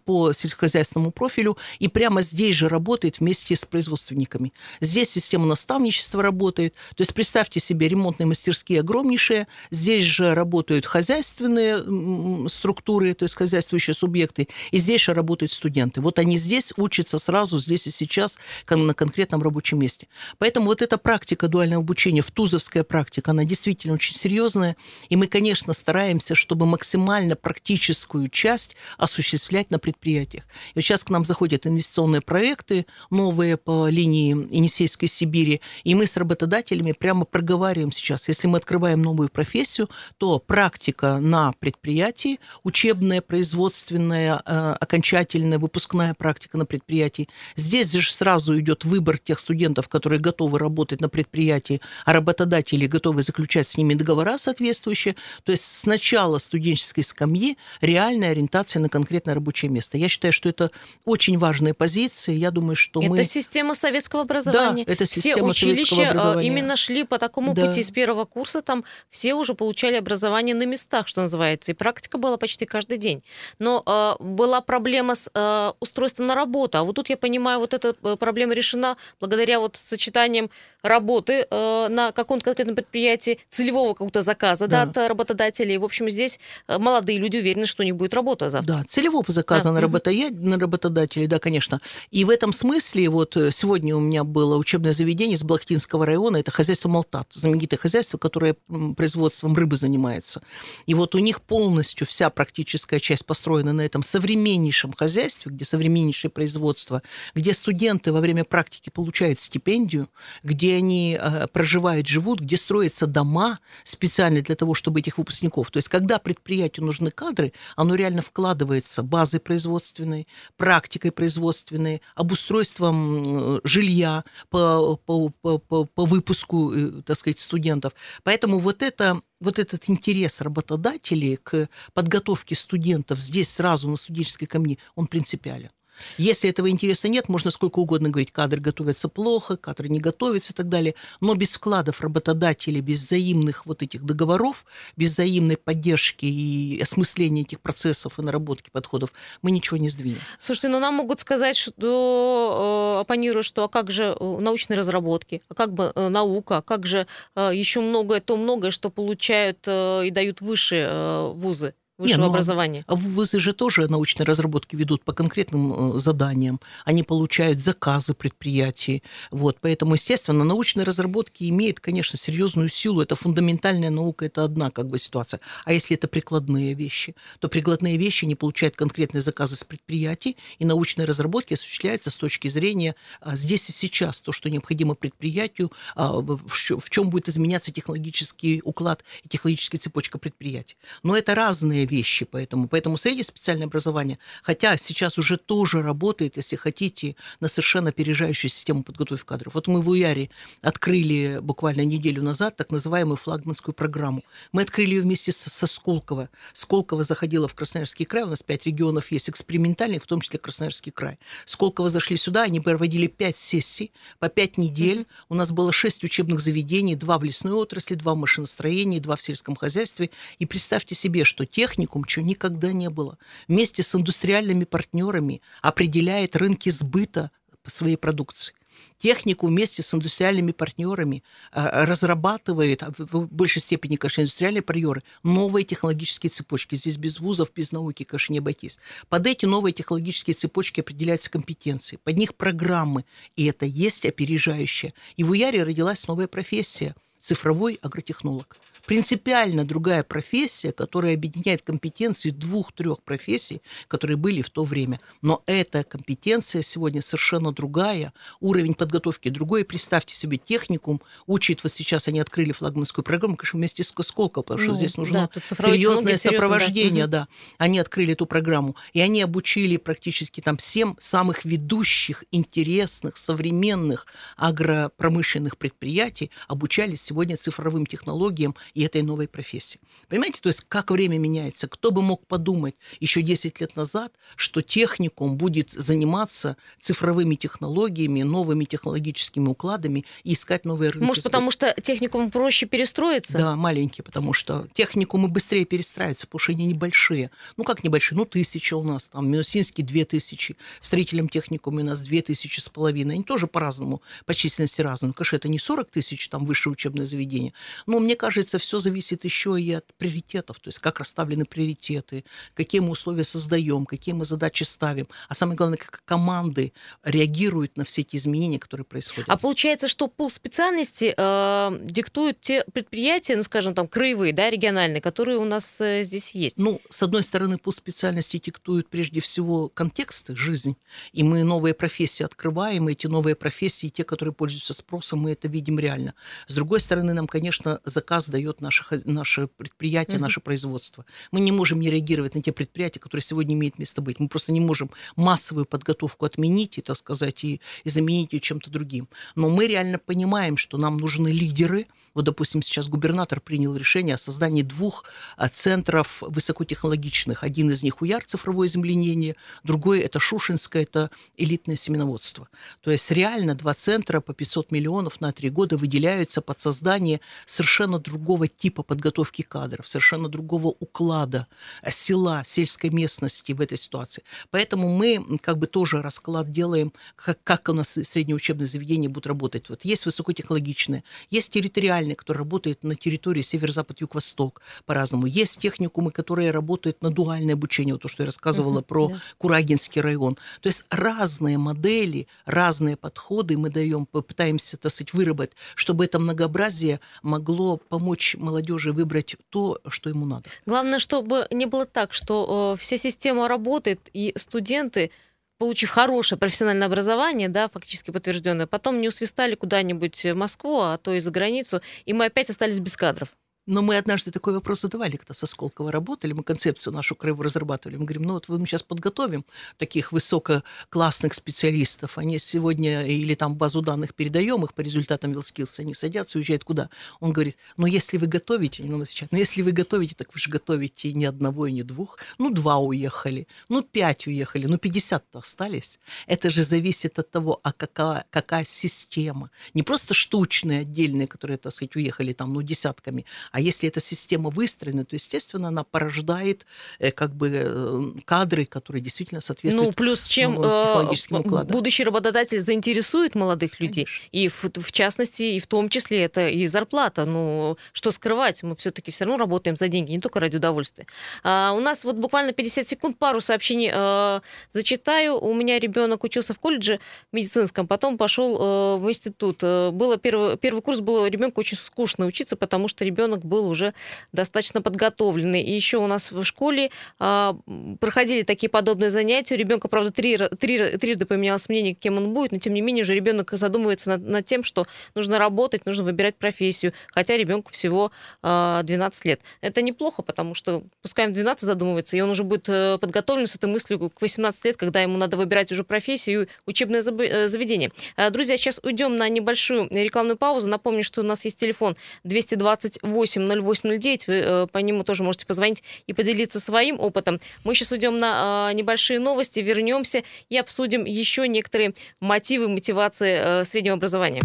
по 0.04 0.32
сельскохозяйственному 0.32 1.12
профилю, 1.12 1.56
и 1.78 1.88
прямо 2.00 2.22
здесь 2.22 2.56
же 2.56 2.70
работает 2.70 3.20
вместе 3.20 3.54
с 3.54 3.66
производственниками. 3.66 4.54
Здесь 4.80 5.10
система 5.10 5.44
наставничества 5.44 6.22
работает. 6.22 6.72
То 6.96 7.02
есть 7.02 7.12
представьте 7.12 7.60
себе 7.60 7.88
ремонтные 7.88 8.26
мастерские 8.26 8.80
огромнейшие, 8.80 9.46
здесь 9.70 10.04
же 10.04 10.34
работают 10.34 10.86
хозяйственные 10.86 12.48
структуры, 12.48 13.12
то 13.12 13.24
есть 13.24 13.34
хозяйствующие 13.34 13.92
субъекты, 13.92 14.48
и 14.70 14.78
здесь 14.78 15.02
же 15.02 15.12
работают 15.12 15.52
студенты. 15.52 16.00
Вот 16.00 16.18
они 16.18 16.38
здесь 16.38 16.72
учатся 16.78 17.18
сразу, 17.18 17.60
здесь 17.60 17.86
и 17.86 17.90
сейчас, 17.90 18.38
на 18.66 18.94
конкретном 18.94 19.42
рабочем 19.42 19.78
месте. 19.78 20.08
Поэтому 20.38 20.68
вот 20.68 20.80
эта 20.80 20.96
практика 20.96 21.48
дуального 21.48 21.82
обучения, 21.82 22.22
втузовская 22.22 22.82
практика, 22.82 23.32
она 23.32 23.44
действительно 23.44 23.92
очень 23.92 24.16
серьезная, 24.16 24.74
и 25.10 25.16
мы, 25.16 25.26
конечно, 25.26 25.74
стараемся, 25.74 26.34
чтобы 26.34 26.64
максимально 26.64 27.36
практическую 27.36 28.30
часть 28.30 28.74
осуществлять 28.96 29.70
на 29.70 29.78
предприятиях. 29.78 30.44
И 30.70 30.72
вот 30.76 30.84
сейчас 30.84 31.04
к 31.04 31.10
нам 31.10 31.26
заходят 31.26 31.50
готовят 31.50 31.66
инвестиционные 31.90 32.20
проекты 32.20 32.86
новые 33.10 33.56
по 33.56 33.88
линии 33.88 34.30
Енисейской 34.54 35.08
Сибири, 35.08 35.60
и 35.84 35.94
мы 35.94 36.06
с 36.06 36.16
работодателями 36.16 36.92
прямо 36.92 37.24
проговариваем 37.24 37.90
сейчас, 37.90 38.28
если 38.28 38.46
мы 38.46 38.58
открываем 38.58 39.02
новую 39.02 39.28
профессию, 39.28 39.88
то 40.18 40.38
практика 40.38 41.18
на 41.18 41.52
предприятии, 41.58 42.38
учебная, 42.62 43.20
производственная, 43.20 44.40
э, 44.44 44.76
окончательная, 44.80 45.58
выпускная 45.58 46.14
практика 46.14 46.58
на 46.58 46.64
предприятии. 46.64 47.28
Здесь 47.56 47.92
же 47.92 48.12
сразу 48.12 48.58
идет 48.58 48.84
выбор 48.84 49.18
тех 49.18 49.38
студентов, 49.40 49.88
которые 49.88 50.20
готовы 50.20 50.58
работать 50.58 51.00
на 51.00 51.08
предприятии, 51.08 51.80
а 52.04 52.12
работодатели 52.12 52.86
готовы 52.86 53.22
заключать 53.22 53.66
с 53.66 53.76
ними 53.76 53.94
договора 53.94 54.38
соответствующие. 54.38 55.16
То 55.44 55.52
есть 55.52 55.64
сначала 55.64 56.38
студенческой 56.38 57.02
скамьи 57.02 57.56
реальная 57.80 58.30
ориентация 58.30 58.80
на 58.80 58.88
конкретное 58.88 59.34
рабочее 59.34 59.70
место. 59.70 59.98
Я 59.98 60.08
считаю, 60.08 60.32
что 60.32 60.48
это 60.48 60.70
очень 61.04 61.38
важные 61.38 61.74
позиции. 61.80 62.34
Я 62.34 62.50
думаю, 62.50 62.76
что 62.76 63.00
это 63.00 63.10
мы... 63.10 63.16
Это 63.16 63.24
система 63.24 63.74
советского 63.74 64.20
образования. 64.20 64.84
Да, 64.84 64.92
это 64.92 65.06
система 65.06 65.50
Все 65.54 65.66
училища 65.66 66.02
э, 66.02 66.06
образования. 66.08 66.46
именно 66.46 66.76
шли 66.76 67.04
по 67.04 67.16
такому 67.16 67.54
да. 67.54 67.64
пути 67.64 67.82
с 67.82 67.90
первого 67.90 68.26
курса. 68.26 68.60
Там 68.60 68.84
все 69.08 69.32
уже 69.32 69.54
получали 69.54 69.96
образование 69.96 70.54
на 70.54 70.66
местах, 70.66 71.08
что 71.08 71.22
называется. 71.22 71.72
И 71.72 71.74
практика 71.74 72.18
была 72.18 72.36
почти 72.36 72.66
каждый 72.66 72.98
день. 72.98 73.22
Но 73.58 73.82
э, 73.86 74.22
была 74.22 74.60
проблема 74.60 75.14
с 75.14 75.30
э, 75.32 75.72
устройством 75.80 76.26
на 76.26 76.34
работу. 76.34 76.76
А 76.76 76.82
вот 76.82 76.96
тут 76.96 77.08
я 77.08 77.16
понимаю, 77.16 77.60
вот 77.60 77.72
эта 77.72 77.96
э, 78.02 78.16
проблема 78.20 78.52
решена 78.52 78.98
благодаря 79.18 79.58
вот 79.58 79.78
сочетанием 79.78 80.50
работы 80.82 81.46
э, 81.50 81.88
на 81.88 82.12
каком-то 82.12 82.44
конкретном 82.44 82.76
предприятии, 82.76 83.38
целевого 83.48 83.94
какого-то 83.94 84.22
заказа 84.22 84.66
да. 84.68 84.84
Да, 84.84 85.04
от 85.04 85.08
работодателей. 85.08 85.78
В 85.78 85.84
общем, 85.84 86.10
здесь 86.10 86.40
э, 86.68 86.78
молодые 86.78 87.18
люди 87.18 87.38
уверены, 87.38 87.66
что 87.66 87.82
у 87.82 87.86
них 87.86 87.96
будет 87.96 88.14
работа 88.14 88.50
завтра. 88.50 88.72
Да, 88.74 88.84
целевого 88.88 89.24
заказа 89.28 89.64
да. 89.64 89.72
на, 89.72 89.80
работа... 89.80 90.10
на 90.10 90.58
работодателей, 90.58 91.26
да, 91.26 91.38
конечно. 91.38 91.69
И 92.10 92.24
в 92.24 92.30
этом 92.30 92.52
смысле 92.52 93.08
вот 93.10 93.36
э, 93.36 93.50
сегодня 93.52 93.94
у 93.96 94.00
меня 94.00 94.24
было 94.24 94.56
учебное 94.56 94.92
заведение 94.92 95.36
из 95.36 95.42
Балахтинского 95.42 96.06
района, 96.06 96.38
это 96.38 96.50
хозяйство 96.50 96.88
Малтат, 96.88 97.28
знаменитое 97.32 97.78
хозяйство, 97.78 98.18
которое 98.18 98.56
производством 98.96 99.54
рыбы 99.54 99.76
занимается. 99.76 100.42
И 100.86 100.94
вот 100.94 101.14
у 101.14 101.18
них 101.18 101.42
полностью 101.42 102.06
вся 102.06 102.30
практическая 102.30 103.00
часть 103.00 103.26
построена 103.26 103.72
на 103.72 103.82
этом 103.82 104.02
современнейшем 104.02 104.92
хозяйстве, 104.92 105.52
где 105.52 105.64
современнейшее 105.64 106.30
производство, 106.30 107.02
где 107.34 107.54
студенты 107.54 108.12
во 108.12 108.20
время 108.20 108.44
практики 108.44 108.90
получают 108.90 109.38
стипендию, 109.38 110.08
где 110.42 110.76
они 110.76 111.18
э, 111.20 111.46
проживают, 111.52 112.06
живут, 112.06 112.40
где 112.40 112.56
строятся 112.56 113.06
дома 113.06 113.60
специально 113.84 114.40
для 114.40 114.54
того, 114.56 114.74
чтобы 114.74 115.00
этих 115.00 115.18
выпускников. 115.18 115.70
То 115.70 115.78
есть, 115.78 115.88
когда 115.88 116.18
предприятию 116.18 116.86
нужны 116.86 117.10
кадры, 117.10 117.52
оно 117.76 117.94
реально 117.94 118.22
вкладывается 118.22 119.02
базой 119.02 119.40
производственной, 119.40 120.26
практикой 120.56 121.12
производственной, 121.50 122.02
обустройством 122.14 123.60
жилья 123.64 124.24
по, 124.50 124.96
по, 124.96 125.30
по, 125.30 125.58
по, 125.58 125.84
по 125.84 126.04
выпуску, 126.04 126.72
э, 126.72 127.02
так 127.02 127.16
сказать, 127.16 127.40
студентов. 127.40 127.92
Поэтому 128.22 128.58
вот 128.58 128.82
это 128.82 129.20
вот 129.40 129.58
этот 129.58 129.88
интерес 129.88 130.40
работодателей 130.40 131.36
к 131.36 131.68
подготовке 131.92 132.54
студентов 132.54 133.18
здесь 133.18 133.50
сразу 133.50 133.88
на 133.88 133.96
студенческой 133.96 134.46
камне, 134.46 134.78
он 134.94 135.06
принципиален. 135.06 135.70
Если 136.18 136.50
этого 136.50 136.70
интереса 136.70 137.08
нет, 137.08 137.28
можно 137.28 137.50
сколько 137.50 137.78
угодно 137.78 138.08
говорить, 138.08 138.32
кадры 138.32 138.60
готовятся 138.60 139.08
плохо, 139.08 139.56
кадры 139.56 139.88
не 139.88 140.00
готовятся 140.00 140.52
и 140.52 140.56
так 140.56 140.68
далее. 140.68 140.94
Но 141.20 141.34
без 141.34 141.54
вкладов 141.54 142.00
работодателей, 142.00 142.80
без 142.80 143.04
взаимных 143.04 143.66
вот 143.66 143.82
этих 143.82 144.04
договоров, 144.04 144.64
без 144.96 145.12
взаимной 145.12 145.56
поддержки 145.56 146.26
и 146.26 146.80
осмысления 146.80 147.42
этих 147.42 147.60
процессов 147.60 148.18
и 148.18 148.22
наработки 148.22 148.70
подходов 148.70 149.12
мы 149.42 149.50
ничего 149.50 149.76
не 149.76 149.88
сдвинем. 149.88 150.20
Слушайте, 150.38 150.68
ну 150.68 150.80
нам 150.80 150.94
могут 150.94 151.20
сказать, 151.20 151.56
что 151.56 152.96
э, 152.96 153.00
оппонируют, 153.00 153.46
что 153.46 153.64
а 153.64 153.68
как 153.68 153.90
же 153.90 154.16
э, 154.18 154.38
научные 154.40 154.78
разработки, 154.78 155.42
а 155.48 155.54
как 155.54 155.72
бы 155.72 155.92
э, 155.94 156.08
наука, 156.08 156.58
а 156.58 156.62
как 156.62 156.86
же 156.86 157.06
еще 157.36 157.80
многое, 157.80 158.20
то 158.20 158.36
многое, 158.36 158.70
что 158.70 158.90
получают 158.90 159.66
и 159.66 160.10
дают 160.10 160.40
выше 160.40 161.30
вузы 161.34 161.74
высшего 162.00 162.18
Не, 162.18 162.24
ну, 162.24 162.30
образования. 162.30 162.84
А 162.86 162.94
вузы 162.94 163.38
же 163.38 163.52
тоже 163.52 163.86
научные 163.88 164.24
разработки 164.24 164.74
ведут 164.74 165.04
по 165.04 165.12
конкретным 165.12 165.94
э, 165.94 165.98
заданиям. 165.98 166.60
Они 166.84 167.02
получают 167.02 167.58
заказы 167.58 168.14
предприятий. 168.14 169.02
Вот. 169.30 169.58
Поэтому, 169.60 169.94
естественно, 169.94 170.44
научные 170.44 170.84
разработки 170.84 171.48
имеют, 171.48 171.80
конечно, 171.80 172.18
серьезную 172.18 172.68
силу. 172.68 173.02
Это 173.02 173.14
фундаментальная 173.14 173.90
наука, 173.90 174.24
это 174.24 174.44
одна 174.44 174.70
как 174.70 174.88
бы 174.88 174.98
ситуация. 174.98 175.40
А 175.64 175.72
если 175.72 175.96
это 175.96 176.08
прикладные 176.08 176.74
вещи, 176.74 177.14
то 177.38 177.48
прикладные 177.48 177.96
вещи 177.98 178.24
не 178.24 178.34
получают 178.34 178.76
конкретные 178.76 179.20
заказы 179.20 179.56
с 179.56 179.64
предприятий, 179.64 180.36
и 180.58 180.64
научные 180.64 181.04
разработки 181.04 181.54
осуществляются 181.54 182.10
с 182.10 182.16
точки 182.16 182.48
зрения 182.48 182.94
а, 183.20 183.36
здесь 183.36 183.68
и 183.68 183.72
сейчас, 183.72 184.20
то, 184.20 184.32
что 184.32 184.48
необходимо 184.48 184.94
предприятию, 184.94 185.70
а, 185.94 186.12
в 186.12 186.90
чем 186.90 187.10
будет 187.10 187.28
изменяться 187.28 187.70
технологический 187.70 188.62
уклад 188.64 189.04
и 189.22 189.28
технологическая 189.28 189.78
цепочка 189.78 190.18
предприятий. 190.18 190.76
Но 191.02 191.16
это 191.16 191.34
разные 191.34 191.86
вещи. 191.90 192.24
Поэтому, 192.24 192.68
поэтому 192.68 192.96
среднее 192.96 193.24
специальное 193.24 193.66
образование, 193.66 194.18
хотя 194.42 194.76
сейчас 194.76 195.18
уже 195.18 195.36
тоже 195.36 195.82
работает, 195.82 196.36
если 196.36 196.56
хотите, 196.56 197.16
на 197.40 197.48
совершенно 197.48 197.90
опережающую 197.90 198.50
систему 198.50 198.82
подготовки 198.82 199.26
кадров. 199.26 199.54
Вот 199.54 199.68
мы 199.68 199.80
в 199.82 199.88
УЯРе 199.88 200.30
открыли 200.62 201.38
буквально 201.42 201.84
неделю 201.84 202.22
назад 202.22 202.56
так 202.56 202.70
называемую 202.70 203.16
флагманскую 203.16 203.74
программу. 203.74 204.22
Мы 204.52 204.62
открыли 204.62 204.94
ее 204.94 205.02
вместе 205.02 205.32
со, 205.32 205.50
со 205.50 205.66
Сколково. 205.66 206.28
Сколково 206.52 207.04
заходила 207.04 207.48
в 207.48 207.54
Красноярский 207.54 208.04
край, 208.04 208.24
у 208.24 208.28
нас 208.28 208.42
пять 208.42 208.66
регионов 208.66 209.10
есть 209.10 209.28
экспериментальных, 209.28 210.04
в 210.04 210.06
том 210.06 210.20
числе 210.20 210.38
Красноярский 210.38 210.92
край. 210.92 211.18
Сколково 211.44 211.88
зашли 211.88 212.16
сюда, 212.16 212.42
они 212.42 212.60
проводили 212.60 213.06
пять 213.06 213.38
сессий 213.38 213.92
по 214.18 214.28
пять 214.28 214.58
недель. 214.58 215.06
У 215.28 215.34
нас 215.34 215.52
было 215.52 215.72
шесть 215.72 216.04
учебных 216.04 216.40
заведений, 216.40 216.94
два 216.94 217.18
в 217.18 217.24
лесной 217.24 217.54
отрасли, 217.54 217.94
два 217.94 218.14
в 218.14 218.18
машиностроении, 218.18 218.98
два 218.98 219.16
в 219.16 219.22
сельском 219.22 219.56
хозяйстве. 219.56 220.10
И 220.38 220.46
представьте 220.46 220.94
себе, 220.94 221.24
что 221.24 221.46
техника 221.46 221.79
техникум, 221.80 222.04
чего 222.04 222.24
никогда 222.24 222.72
не 222.72 222.90
было, 222.90 223.18
вместе 223.48 223.82
с 223.82 223.94
индустриальными 223.94 224.64
партнерами 224.64 225.40
определяет 225.62 226.36
рынки 226.36 226.70
сбыта 226.70 227.30
своей 227.66 227.96
продукции. 227.96 228.54
Технику 228.98 229.46
вместе 229.46 229.82
с 229.82 229.94
индустриальными 229.94 230.52
партнерами 230.52 231.22
э, 231.52 231.84
разрабатывает, 231.84 232.82
а 232.82 232.92
в 232.98 233.26
большей 233.26 233.62
степени, 233.62 233.96
конечно, 233.96 234.22
индустриальные 234.22 234.62
партнеры, 234.62 235.02
новые 235.22 235.64
технологические 235.64 236.30
цепочки. 236.30 236.76
Здесь 236.76 236.96
без 236.96 237.20
вузов, 237.20 237.52
без 237.54 237.72
науки, 237.72 238.04
конечно, 238.04 238.32
не 238.32 238.40
обойтись. 238.40 238.78
Под 239.08 239.26
эти 239.26 239.46
новые 239.46 239.72
технологические 239.72 240.34
цепочки 240.34 240.80
определяются 240.80 241.30
компетенции, 241.30 241.98
под 242.02 242.16
них 242.16 242.34
программы, 242.34 243.04
и 243.36 243.46
это 243.46 243.66
есть 243.66 244.06
опережающее. 244.06 244.92
И 245.16 245.24
в 245.24 245.30
Уяре 245.30 245.62
родилась 245.62 246.08
новая 246.08 246.26
профессия– 246.26 246.94
цифровой 247.20 247.78
агротехнолог 247.82 248.56
принципиально 248.90 249.64
другая 249.64 250.02
профессия, 250.02 250.72
которая 250.72 251.14
объединяет 251.14 251.62
компетенции 251.62 252.30
двух-трех 252.30 253.04
профессий, 253.04 253.62
которые 253.86 254.16
были 254.16 254.42
в 254.42 254.50
то 254.50 254.64
время. 254.64 254.98
Но 255.22 255.44
эта 255.46 255.84
компетенция 255.84 256.62
сегодня 256.62 257.00
совершенно 257.00 257.52
другая, 257.52 258.12
уровень 258.40 258.74
подготовки 258.74 259.28
другой. 259.28 259.64
Представьте 259.64 260.16
себе, 260.16 260.38
техникум 260.38 261.00
учит, 261.28 261.62
вот 261.62 261.72
сейчас 261.72 262.08
они 262.08 262.18
открыли 262.18 262.50
флагманскую 262.50 263.04
программу, 263.04 263.36
конечно, 263.36 263.58
вместе 263.58 263.84
с 263.84 263.94
Сколково, 264.02 264.42
потому 264.42 264.58
что 264.58 264.70
ну, 264.70 264.76
здесь 264.76 264.96
нужно 264.96 265.30
да, 265.32 265.40
серьезное 265.40 266.16
сопровождение, 266.16 267.06
да. 267.06 267.20
да. 267.20 267.28
Они 267.58 267.78
открыли 267.78 268.14
эту 268.14 268.26
программу, 268.26 268.74
и 268.92 269.00
они 269.00 269.22
обучили 269.22 269.76
практически 269.76 270.40
там 270.40 270.56
всем 270.56 270.96
самых 270.98 271.44
ведущих, 271.44 272.24
интересных, 272.32 273.18
современных 273.18 274.06
агропромышленных 274.36 275.58
предприятий, 275.58 276.32
обучались 276.48 277.02
сегодня 277.02 277.36
цифровым 277.36 277.86
технологиям 277.86 278.56
и 278.79 278.79
этой 278.82 279.02
новой 279.02 279.28
профессии. 279.28 279.80
Понимаете, 280.08 280.40
то 280.40 280.48
есть 280.48 280.64
как 280.68 280.90
время 280.90 281.18
меняется. 281.18 281.68
Кто 281.68 281.90
бы 281.90 282.02
мог 282.02 282.26
подумать 282.26 282.74
еще 283.00 283.22
10 283.22 283.60
лет 283.60 283.76
назад, 283.76 284.12
что 284.36 284.62
техникум 284.62 285.36
будет 285.36 285.70
заниматься 285.70 286.56
цифровыми 286.80 287.34
технологиями, 287.34 288.22
новыми 288.22 288.64
технологическими 288.64 289.48
укладами 289.48 290.04
и 290.24 290.34
искать 290.34 290.64
новые 290.64 290.90
рынки. 290.90 291.06
Может, 291.06 291.24
потому 291.24 291.50
что 291.50 291.74
техникум 291.82 292.30
проще 292.30 292.66
перестроиться? 292.66 293.38
Да, 293.38 293.56
маленький, 293.56 294.02
потому 294.02 294.32
что 294.32 294.68
техникумы 294.74 295.28
быстрее 295.28 295.64
перестраиваются, 295.64 296.26
потому 296.26 296.40
что 296.40 296.52
они 296.52 296.66
небольшие. 296.66 297.30
Ну, 297.56 297.64
как 297.64 297.84
небольшие? 297.84 298.16
Ну, 298.18 298.24
тысяча 298.24 298.74
у 298.74 298.82
нас, 298.82 299.08
там, 299.08 299.28
Минусинский 299.30 299.82
две 299.84 300.04
тысячи, 300.04 300.56
в 300.80 300.86
строительном 300.86 301.28
техникуме 301.28 301.82
у 301.82 301.86
нас 301.86 302.00
две 302.00 302.22
тысячи 302.22 302.60
с 302.60 302.68
половиной. 302.68 303.14
Они 303.14 303.24
тоже 303.24 303.46
по-разному, 303.46 304.02
по 304.26 304.34
численности 304.34 304.80
разные. 304.80 305.08
Ну, 305.08 305.14
конечно, 305.14 305.36
это 305.36 305.48
не 305.48 305.58
40 305.58 305.90
тысяч, 305.90 306.28
там, 306.28 306.44
высшее 306.44 306.72
учебное 306.72 307.06
заведение, 307.06 307.52
но 307.86 308.00
мне 308.00 308.16
кажется, 308.16 308.58
все 308.58 308.69
все 308.70 308.78
зависит 308.78 309.24
еще 309.24 309.60
и 309.60 309.72
от 309.72 309.92
приоритетов, 309.94 310.60
то 310.60 310.68
есть 310.68 310.78
как 310.78 311.00
расставлены 311.00 311.44
приоритеты, 311.44 312.24
какие 312.54 312.80
мы 312.80 312.90
условия 312.90 313.24
создаем, 313.24 313.84
какие 313.84 314.14
мы 314.14 314.24
задачи 314.24 314.62
ставим, 314.62 315.08
а 315.28 315.34
самое 315.34 315.56
главное, 315.56 315.76
как 315.76 316.04
команды 316.04 316.72
реагируют 317.02 317.76
на 317.76 317.82
все 317.82 318.02
эти 318.02 318.14
изменения, 318.14 318.60
которые 318.60 318.84
происходят. 318.84 319.28
А 319.28 319.36
получается, 319.36 319.88
что 319.88 320.06
по 320.06 320.30
специальности 320.30 321.12
э, 321.16 321.78
диктуют 321.82 322.40
те 322.40 322.64
предприятия, 322.72 323.34
ну, 323.34 323.42
скажем, 323.42 323.74
там, 323.74 323.88
краевые, 323.88 324.32
да, 324.32 324.48
региональные, 324.48 325.00
которые 325.00 325.38
у 325.38 325.44
нас 325.44 325.80
э, 325.80 326.04
здесь 326.04 326.30
есть? 326.36 326.56
Ну, 326.56 326.80
с 326.90 327.02
одной 327.02 327.24
стороны, 327.24 327.58
по 327.58 327.72
специальности 327.72 328.40
диктуют 328.44 328.88
прежде 328.88 329.18
всего 329.20 329.68
контексты, 329.68 330.36
жизнь, 330.36 330.76
и 331.12 331.24
мы 331.24 331.42
новые 331.42 331.74
профессии 331.74 332.22
открываем, 332.22 332.88
и 332.88 332.92
эти 332.92 333.08
новые 333.08 333.34
профессии, 333.34 333.88
те, 333.88 334.04
которые 334.04 334.32
пользуются 334.32 334.74
спросом, 334.74 335.18
мы 335.18 335.32
это 335.32 335.48
видим 335.48 335.80
реально. 335.80 336.14
С 336.46 336.54
другой 336.54 336.78
стороны, 336.78 337.14
нам, 337.14 337.26
конечно, 337.26 337.80
заказ 337.84 338.28
дает 338.28 338.49
наше, 338.58 338.84
наше 339.04 339.46
предприятие, 339.46 340.16
угу. 340.16 340.22
наше 340.22 340.40
производство. 340.40 341.04
Мы 341.30 341.40
не 341.40 341.52
можем 341.52 341.80
не 341.80 341.90
реагировать 341.90 342.34
на 342.34 342.42
те 342.42 342.52
предприятия, 342.52 342.98
которые 342.98 343.22
сегодня 343.22 343.54
имеют 343.54 343.78
место 343.78 344.00
быть. 344.00 344.18
Мы 344.18 344.28
просто 344.28 344.50
не 344.50 344.60
можем 344.60 344.90
массовую 345.14 345.66
подготовку 345.66 346.26
отменить, 346.26 346.78
и, 346.78 346.82
так 346.82 346.96
сказать, 346.96 347.44
и, 347.44 347.60
и 347.84 347.90
заменить 347.90 348.32
ее 348.32 348.40
чем-то 348.40 348.70
другим. 348.70 349.08
Но 349.36 349.48
мы 349.50 349.66
реально 349.66 349.98
понимаем, 349.98 350.56
что 350.56 350.78
нам 350.78 350.96
нужны 350.96 351.28
лидеры. 351.28 351.86
Вот, 352.14 352.24
допустим, 352.24 352.62
сейчас 352.62 352.88
губернатор 352.88 353.40
принял 353.40 353.76
решение 353.76 354.16
о 354.16 354.18
создании 354.18 354.62
двух 354.62 355.04
а, 355.36 355.48
центров 355.48 356.22
высокотехнологичных. 356.22 357.44
Один 357.44 357.70
из 357.70 357.82
них 357.82 358.02
УЯР, 358.02 358.24
цифровое 358.24 358.66
землянение, 358.66 359.36
другой 359.62 360.00
это 360.00 360.18
Шушинское, 360.18 360.82
это 360.82 361.10
элитное 361.36 361.76
семеноводство. 361.76 362.48
То 362.82 362.90
есть 362.90 363.10
реально 363.10 363.54
два 363.54 363.74
центра 363.74 364.20
по 364.20 364.34
500 364.34 364.72
миллионов 364.72 365.20
на 365.20 365.32
три 365.32 365.50
года 365.50 365.76
выделяются 365.76 366.40
под 366.40 366.60
создание 366.60 367.20
совершенно 367.46 367.98
другого 367.98 368.39
типа 368.48 368.82
подготовки 368.82 369.42
кадров, 369.42 369.88
совершенно 369.88 370.28
другого 370.28 370.68
уклада 370.68 371.46
э, 371.82 371.90
села, 371.90 372.42
сельской 372.44 372.90
местности 372.90 373.52
в 373.52 373.60
этой 373.60 373.78
ситуации. 373.78 374.22
Поэтому 374.50 374.88
мы 374.88 375.38
как 375.42 375.58
бы 375.58 375.66
тоже 375.66 376.02
расклад 376.02 376.50
делаем, 376.50 376.92
как, 377.16 377.42
как 377.44 377.68
у 377.68 377.72
нас 377.72 377.98
среднее 378.02 378.36
учебное 378.36 378.66
заведение 378.66 379.08
будет 379.08 379.26
работать. 379.26 379.68
Вот 379.68 379.84
есть 379.84 380.06
высокотехнологичные, 380.06 381.04
есть 381.30 381.52
территориальные, 381.52 382.16
которые 382.16 382.40
работают 382.40 382.82
на 382.82 382.94
территории 382.94 383.42
север-запад, 383.42 384.00
юг-восток 384.00 384.62
по-разному. 384.86 385.26
Есть 385.26 385.58
техникумы, 385.58 386.10
которые 386.10 386.50
работают 386.50 387.02
на 387.02 387.10
дуальное 387.10 387.54
обучение, 387.54 387.94
вот 387.94 388.02
то, 388.02 388.08
что 388.08 388.22
я 388.22 388.26
рассказывала 388.26 388.80
uh-huh, 388.80 388.84
про 388.84 389.08
да. 389.08 389.22
Курагинский 389.38 390.00
район. 390.00 390.36
То 390.60 390.68
есть 390.68 390.84
разные 390.90 391.58
модели, 391.58 392.26
разные 392.44 392.96
подходы 392.96 393.56
мы 393.56 393.70
даем, 393.70 394.06
попытаемся, 394.06 394.76
так 394.76 394.92
сказать, 394.92 395.12
выработать, 395.12 395.56
чтобы 395.74 396.04
это 396.04 396.18
многообразие 396.18 397.00
могло 397.22 397.76
помочь 397.76 398.29
молодежи 398.36 398.92
выбрать 398.92 399.36
то, 399.48 399.78
что 399.88 400.10
ему 400.10 400.26
надо. 400.26 400.50
Главное, 400.66 400.98
чтобы 400.98 401.46
не 401.50 401.66
было 401.66 401.86
так, 401.86 402.12
что 402.12 402.74
э, 402.74 402.80
вся 402.80 402.96
система 402.96 403.48
работает, 403.48 404.10
и 404.12 404.32
студенты 404.36 405.10
получив 405.58 405.90
хорошее 405.90 406.38
профессиональное 406.38 406.86
образование, 406.86 407.48
да, 407.48 407.68
фактически 407.68 408.10
подтвержденное, 408.10 408.66
потом 408.66 408.98
не 408.98 409.08
усвистали 409.08 409.54
куда-нибудь 409.54 410.24
в 410.24 410.34
Москву, 410.34 410.80
а 410.80 410.96
то 410.96 411.12
и 411.12 411.20
за 411.20 411.30
границу, 411.30 411.82
и 412.06 412.14
мы 412.14 412.24
опять 412.24 412.48
остались 412.48 412.80
без 412.80 412.96
кадров. 412.96 413.28
Но 413.70 413.82
мы 413.82 413.96
однажды 413.96 414.32
такой 414.32 414.54
вопрос 414.54 414.80
задавали, 414.80 415.16
когда 415.16 415.32
со 415.32 415.46
Сколково 415.46 415.92
работали, 415.92 416.32
мы 416.32 416.42
концепцию 416.42 416.92
нашу 416.92 417.14
краевую 417.14 417.44
разрабатывали. 417.44 417.96
Мы 417.98 418.04
говорим, 418.04 418.24
ну 418.24 418.32
вот 418.34 418.48
мы 418.48 418.66
сейчас 418.66 418.82
подготовим 418.82 419.44
таких 419.78 420.10
высококлассных 420.10 421.34
специалистов, 421.34 422.18
они 422.18 422.40
сегодня 422.40 423.06
или 423.06 423.36
там 423.36 423.54
базу 423.54 423.80
данных 423.80 424.16
передаем 424.16 424.64
их 424.64 424.74
по 424.74 424.80
результатам 424.80 425.30
WillSkills, 425.30 425.78
они 425.78 425.94
садятся, 425.94 426.38
уезжают 426.38 426.64
куда? 426.64 426.90
Он 427.20 427.32
говорит, 427.32 427.56
ну 427.76 427.86
если 427.86 428.16
вы 428.16 428.26
готовите, 428.26 428.82
ну 428.82 429.00
отвечает, 429.00 429.30
ну 429.30 429.38
если 429.38 429.62
вы 429.62 429.70
готовите, 429.70 430.16
так 430.16 430.34
вы 430.34 430.40
же 430.40 430.50
готовите 430.50 431.12
ни 431.12 431.24
одного 431.24 431.68
и 431.68 431.72
ни 431.72 431.82
двух, 431.82 432.18
ну 432.38 432.50
два 432.50 432.78
уехали, 432.78 433.46
ну 433.68 433.82
пять 433.82 434.26
уехали, 434.26 434.66
ну 434.66 434.78
пятьдесят-то 434.78 435.38
остались. 435.38 436.00
Это 436.26 436.50
же 436.50 436.64
зависит 436.64 437.20
от 437.20 437.30
того, 437.30 437.60
а 437.62 437.72
какая, 437.72 438.24
какая 438.30 438.64
система. 438.64 439.52
Не 439.74 439.84
просто 439.84 440.12
штучные 440.12 440.80
отдельные, 440.80 441.28
которые, 441.28 441.56
так 441.56 441.72
сказать, 441.72 441.94
уехали 441.94 442.32
там, 442.32 442.52
ну 442.52 442.62
десятками, 442.62 443.24
а 443.52 443.59
если 443.60 443.88
эта 443.88 444.00
система 444.00 444.50
выстроена, 444.50 445.04
то, 445.04 445.14
естественно, 445.14 445.68
она 445.68 445.84
порождает 445.84 446.66
э, 446.98 447.10
как 447.10 447.34
бы 447.34 447.50
э, 447.52 448.20
кадры, 448.24 448.64
которые 448.66 449.02
действительно 449.02 449.40
соответствуют 449.40 449.88
Ну, 449.88 449.92
плюс 449.92 450.26
чем 450.26 450.60
э, 450.60 451.64
будущий 451.64 452.04
работодатель 452.04 452.60
заинтересует 452.60 453.34
молодых 453.34 453.80
людей. 453.80 454.04
Конечно. 454.04 454.28
И 454.32 454.48
в, 454.48 454.64
в 454.82 454.92
частности, 454.92 455.42
и 455.42 455.58
в 455.58 455.66
том 455.66 455.88
числе 455.88 456.22
это 456.22 456.48
и 456.48 456.66
зарплата. 456.66 457.24
Ну, 457.24 457.76
что 457.92 458.10
скрывать, 458.10 458.62
мы 458.62 458.76
все-таки 458.76 459.10
все 459.10 459.24
равно 459.24 459.38
работаем 459.38 459.76
за 459.76 459.88
деньги, 459.88 460.12
не 460.12 460.20
только 460.20 460.40
ради 460.40 460.56
удовольствия. 460.56 461.06
А, 461.42 461.72
у 461.76 461.80
нас 461.80 462.04
вот 462.04 462.16
буквально 462.16 462.52
50 462.52 462.86
секунд, 462.86 463.18
пару 463.18 463.40
сообщений 463.40 463.90
э, 463.92 464.40
зачитаю. 464.70 465.38
У 465.38 465.54
меня 465.54 465.78
ребенок 465.78 466.24
учился 466.24 466.54
в 466.54 466.58
колледже 466.58 467.00
медицинском, 467.32 467.86
потом 467.86 468.18
пошел 468.18 468.56
э, 468.56 468.96
в 468.98 469.08
институт. 469.08 469.60
Было 469.60 470.16
первый, 470.16 470.56
первый 470.56 470.82
курс 470.82 471.00
был 471.00 471.26
ребенку 471.26 471.60
очень 471.60 471.76
скучно 471.76 472.26
учиться, 472.26 472.56
потому 472.56 472.88
что 472.88 473.04
ребенок 473.04 473.44
был 473.50 473.68
уже 473.68 473.92
достаточно 474.32 474.80
подготовленный. 474.80 475.60
И 475.62 475.72
еще 475.72 475.98
у 475.98 476.06
нас 476.06 476.32
в 476.32 476.42
школе 476.44 476.90
а, 477.18 477.56
проходили 478.00 478.42
такие 478.42 478.70
подобные 478.70 479.10
занятия. 479.10 479.56
У 479.56 479.58
ребенка, 479.58 479.88
правда, 479.88 480.10
три, 480.10 480.38
три, 480.38 480.96
трижды 480.96 481.26
поменялось 481.26 481.68
мнение, 481.68 481.92
кем 481.92 482.16
он 482.16 482.32
будет, 482.32 482.52
но 482.52 482.58
тем 482.58 482.72
не 482.72 482.80
менее 482.80 483.02
уже 483.02 483.14
ребенок 483.14 483.50
задумывается 483.52 484.10
над, 484.10 484.26
над 484.26 484.46
тем, 484.46 484.64
что 484.64 484.86
нужно 485.14 485.38
работать, 485.38 485.84
нужно 485.84 486.04
выбирать 486.04 486.36
профессию, 486.36 486.94
хотя 487.12 487.36
ребенку 487.36 487.72
всего 487.72 488.12
а, 488.42 488.82
12 488.84 489.24
лет. 489.26 489.40
Это 489.60 489.82
неплохо, 489.82 490.22
потому 490.22 490.54
что 490.54 490.84
пускай 491.02 491.26
он 491.26 491.32
12 491.32 491.62
задумывается, 491.62 492.16
и 492.16 492.20
он 492.20 492.30
уже 492.30 492.44
будет 492.44 492.68
э, 492.68 492.98
подготовлен 492.98 493.46
с 493.46 493.56
этой 493.56 493.68
мыслью 493.68 494.10
к 494.10 494.22
18 494.22 494.64
лет, 494.64 494.76
когда 494.76 495.02
ему 495.02 495.18
надо 495.18 495.36
выбирать 495.36 495.72
уже 495.72 495.82
профессию 495.84 496.42
и 496.42 496.48
учебное 496.66 497.02
э, 497.02 497.48
заведение. 497.48 497.90
А, 498.16 498.30
друзья, 498.30 498.56
сейчас 498.56 498.80
уйдем 498.82 499.16
на 499.16 499.28
небольшую 499.28 499.88
рекламную 499.90 500.36
паузу. 500.36 500.68
Напомню, 500.68 501.02
что 501.02 501.20
у 501.22 501.24
нас 501.24 501.44
есть 501.44 501.58
телефон 501.58 501.96
228 502.24 503.29
0809, 503.38 504.26
вы 504.26 504.34
э, 504.34 504.66
по 504.70 504.78
нему 504.78 505.04
тоже 505.04 505.22
можете 505.22 505.46
позвонить 505.46 505.82
и 506.06 506.12
поделиться 506.12 506.60
своим 506.60 506.98
опытом. 506.98 507.40
Мы 507.64 507.74
сейчас 507.74 507.92
уйдем 507.92 508.18
на 508.18 508.68
а, 508.68 508.72
небольшие 508.72 509.18
новости, 509.18 509.60
вернемся 509.60 510.22
и 510.48 510.56
обсудим 510.56 511.04
еще 511.04 511.46
некоторые 511.48 511.94
мотивы 512.20 512.68
мотивации 512.68 513.60
э, 513.60 513.64
среднего 513.64 513.94
образования. 513.94 514.42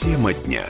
Тема 0.00 0.32
дня. 0.32 0.64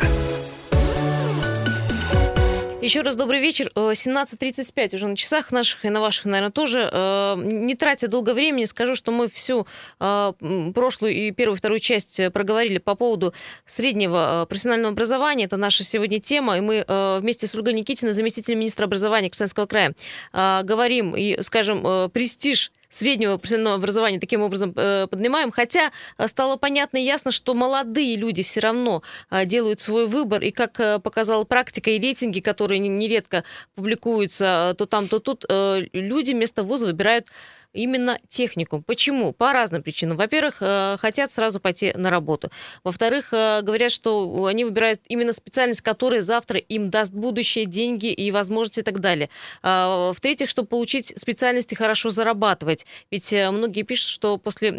Еще 2.84 3.00
раз 3.00 3.16
добрый 3.16 3.40
вечер. 3.40 3.72
17.35 3.74 4.88
э, 4.92 4.96
уже 4.96 5.08
на 5.08 5.16
часах 5.16 5.50
наших 5.52 5.86
и 5.86 5.88
на 5.88 6.02
ваших, 6.02 6.26
наверное, 6.26 6.50
тоже. 6.50 6.86
Э, 6.92 7.34
не 7.38 7.74
тратя 7.76 8.08
долго 8.08 8.34
времени, 8.34 8.66
скажу, 8.66 8.94
что 8.94 9.10
мы 9.10 9.30
всю 9.30 9.66
э, 10.00 10.32
прошлую 10.74 11.14
и 11.14 11.30
первую, 11.30 11.56
вторую 11.56 11.78
часть 11.78 12.20
проговорили 12.34 12.76
по 12.76 12.94
поводу 12.94 13.32
среднего 13.64 14.44
профессионального 14.50 14.92
образования. 14.92 15.46
Это 15.46 15.56
наша 15.56 15.82
сегодня 15.82 16.20
тема. 16.20 16.58
И 16.58 16.60
мы 16.60 16.84
вместе 17.22 17.46
с 17.46 17.54
Ольгой 17.54 17.72
Никитиной, 17.72 18.12
заместителем 18.12 18.58
министра 18.58 18.84
образования 18.84 19.30
Красноярского 19.30 19.64
края, 19.64 19.94
говорим 20.34 21.16
и, 21.16 21.40
скажем, 21.40 22.10
престиж 22.10 22.70
среднего 22.94 23.36
профессионального 23.36 23.76
образования 23.76 24.20
таким 24.20 24.42
образом 24.42 24.72
э, 24.76 25.06
поднимаем. 25.08 25.50
Хотя 25.50 25.90
э, 26.18 26.28
стало 26.28 26.56
понятно 26.56 26.98
и 26.98 27.04
ясно, 27.04 27.32
что 27.32 27.54
молодые 27.54 28.16
люди 28.16 28.42
все 28.42 28.60
равно 28.60 29.02
э, 29.30 29.46
делают 29.46 29.80
свой 29.80 30.06
выбор. 30.06 30.42
И 30.42 30.50
как 30.50 30.78
э, 30.78 30.98
показала 31.00 31.44
практика 31.44 31.90
и 31.90 31.98
рейтинги, 31.98 32.40
которые 32.40 32.78
нередко 32.78 33.44
публикуются 33.74 34.70
э, 34.70 34.74
то 34.74 34.86
там, 34.86 35.08
то 35.08 35.18
тут, 35.18 35.44
э, 35.48 35.86
люди 35.92 36.32
вместо 36.32 36.62
вуза 36.62 36.86
выбирают 36.86 37.28
именно 37.74 38.18
техникум. 38.28 38.82
Почему? 38.82 39.32
По 39.32 39.52
разным 39.52 39.82
причинам. 39.82 40.16
Во-первых, 40.16 40.56
э, 40.60 40.96
хотят 40.98 41.32
сразу 41.32 41.60
пойти 41.60 41.92
на 41.94 42.10
работу. 42.10 42.50
Во-вторых, 42.84 43.32
э, 43.32 43.60
говорят, 43.62 43.92
что 43.92 44.46
они 44.46 44.64
выбирают 44.64 45.00
именно 45.08 45.32
специальность, 45.32 45.82
которая 45.82 46.22
завтра 46.22 46.58
им 46.58 46.90
даст 46.90 47.12
будущее, 47.12 47.66
деньги 47.66 48.06
и 48.06 48.30
возможности 48.30 48.80
и 48.80 48.82
так 48.82 49.00
далее. 49.00 49.28
А, 49.62 50.12
в-третьих, 50.12 50.48
чтобы 50.48 50.68
получить 50.68 51.12
специальность 51.18 51.72
и 51.72 51.76
хорошо 51.76 52.10
зарабатывать. 52.10 52.86
Ведь 53.10 53.32
э, 53.32 53.50
многие 53.50 53.82
пишут, 53.82 54.08
что 54.08 54.38
после 54.38 54.70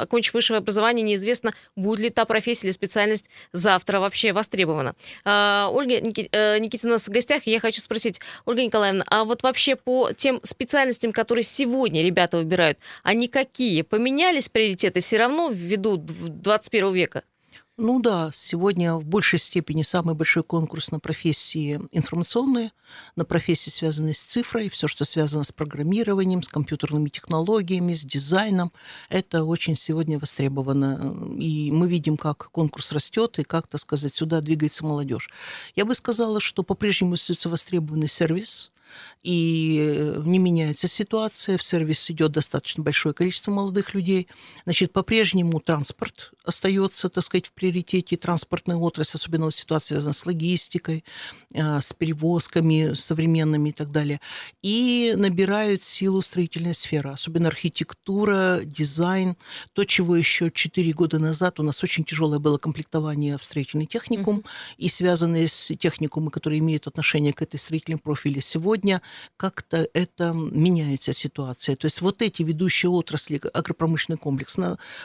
окончив 0.00 0.34
высшее 0.34 0.58
образование 0.58 1.04
неизвестно, 1.04 1.52
будет 1.76 2.00
ли 2.00 2.08
та 2.10 2.24
профессия 2.24 2.66
или 2.66 2.72
специальность 2.72 3.30
завтра 3.52 4.00
вообще 4.00 4.32
востребована. 4.32 4.94
А, 5.24 5.70
Ольга 5.72 6.00
Никитина 6.00 6.92
у 6.92 6.94
нас 6.94 7.08
в 7.08 7.10
гостях, 7.10 7.46
и 7.46 7.50
я 7.50 7.60
хочу 7.60 7.80
спросить, 7.80 8.20
Ольга 8.44 8.62
Николаевна, 8.62 9.04
а 9.06 9.24
вот 9.24 9.42
вообще 9.42 9.76
по 9.76 10.10
тем 10.12 10.40
специальностям, 10.42 11.12
которые 11.12 11.44
сегодня 11.44 12.02
ребята 12.02 12.31
ребята 12.32 12.38
выбирают, 12.38 12.78
они 13.02 13.28
какие? 13.28 13.82
Поменялись 13.82 14.48
приоритеты 14.48 15.00
все 15.00 15.18
равно 15.18 15.50
ввиду 15.50 15.96
21 15.96 16.92
века? 16.92 17.22
Ну 17.78 18.00
да, 18.00 18.30
сегодня 18.34 18.94
в 18.94 19.04
большей 19.04 19.38
степени 19.38 19.82
самый 19.82 20.14
большой 20.14 20.42
конкурс 20.42 20.90
на 20.90 21.00
профессии 21.00 21.80
информационные, 21.90 22.70
на 23.16 23.24
профессии, 23.24 23.70
связанные 23.70 24.12
с 24.12 24.20
цифрой, 24.20 24.68
все, 24.68 24.88
что 24.88 25.06
связано 25.06 25.42
с 25.42 25.52
программированием, 25.52 26.42
с 26.42 26.48
компьютерными 26.48 27.08
технологиями, 27.08 27.94
с 27.94 28.02
дизайном. 28.02 28.72
Это 29.08 29.44
очень 29.44 29.74
сегодня 29.74 30.18
востребовано. 30.18 31.34
И 31.40 31.70
мы 31.72 31.88
видим, 31.88 32.18
как 32.18 32.50
конкурс 32.50 32.92
растет 32.92 33.38
и 33.38 33.42
как, 33.42 33.66
так 33.68 33.80
сказать, 33.80 34.14
сюда 34.14 34.42
двигается 34.42 34.84
молодежь. 34.84 35.30
Я 35.74 35.86
бы 35.86 35.94
сказала, 35.94 36.40
что 36.40 36.62
по-прежнему 36.62 37.14
остается 37.14 37.48
востребованный 37.48 38.08
сервис, 38.08 38.70
и 39.22 39.78
э, 39.80 40.22
не 40.24 40.38
меняется 40.38 40.88
ситуация, 40.88 41.56
в 41.56 41.62
сервис 41.62 42.10
идет 42.10 42.32
достаточно 42.32 42.82
большое 42.82 43.14
количество 43.14 43.52
молодых 43.52 43.94
людей. 43.94 44.28
Значит, 44.64 44.92
по-прежнему 44.92 45.60
транспорт 45.60 46.32
остается, 46.44 47.08
так 47.08 47.22
сказать, 47.24 47.46
в 47.46 47.52
приоритете, 47.52 48.16
транспортная 48.16 48.76
отрасль, 48.76 49.16
особенно 49.16 49.50
ситуация 49.50 49.96
связана 49.96 50.12
с 50.12 50.26
логистикой, 50.26 51.04
э, 51.54 51.80
с 51.80 51.92
перевозками 51.92 52.94
современными 52.94 53.68
и 53.68 53.72
так 53.72 53.92
далее. 53.92 54.20
И 54.62 55.14
набирают 55.16 55.84
силу 55.84 56.20
строительная 56.20 56.74
сфера, 56.74 57.12
особенно 57.12 57.48
архитектура, 57.48 58.60
дизайн, 58.64 59.36
то, 59.72 59.84
чего 59.84 60.16
еще 60.16 60.50
4 60.50 60.92
года 60.92 61.18
назад 61.18 61.60
у 61.60 61.62
нас 61.62 61.82
очень 61.84 62.04
тяжелое 62.04 62.40
было 62.40 62.58
комплектование 62.58 63.38
в 63.38 63.44
строительный 63.44 63.86
техникум, 63.86 64.38
mm-hmm. 64.38 64.74
и 64.78 64.88
связанные 64.88 65.48
с 65.48 65.74
техникумы, 65.76 66.30
которые 66.30 66.58
имеют 66.58 66.86
отношение 66.86 67.32
к 67.32 67.42
этой 67.42 67.58
строительной 67.58 67.98
профиле 67.98 68.40
сегодня, 68.40 68.81
сегодня 68.82 69.00
как-то 69.36 69.88
это 69.94 70.32
меняется 70.32 71.12
ситуация. 71.12 71.76
То 71.76 71.86
есть 71.86 72.00
вот 72.00 72.22
эти 72.22 72.42
ведущие 72.42 72.90
отрасли, 72.90 73.40
агропромышленный 73.52 74.18
комплекс, 74.18 74.56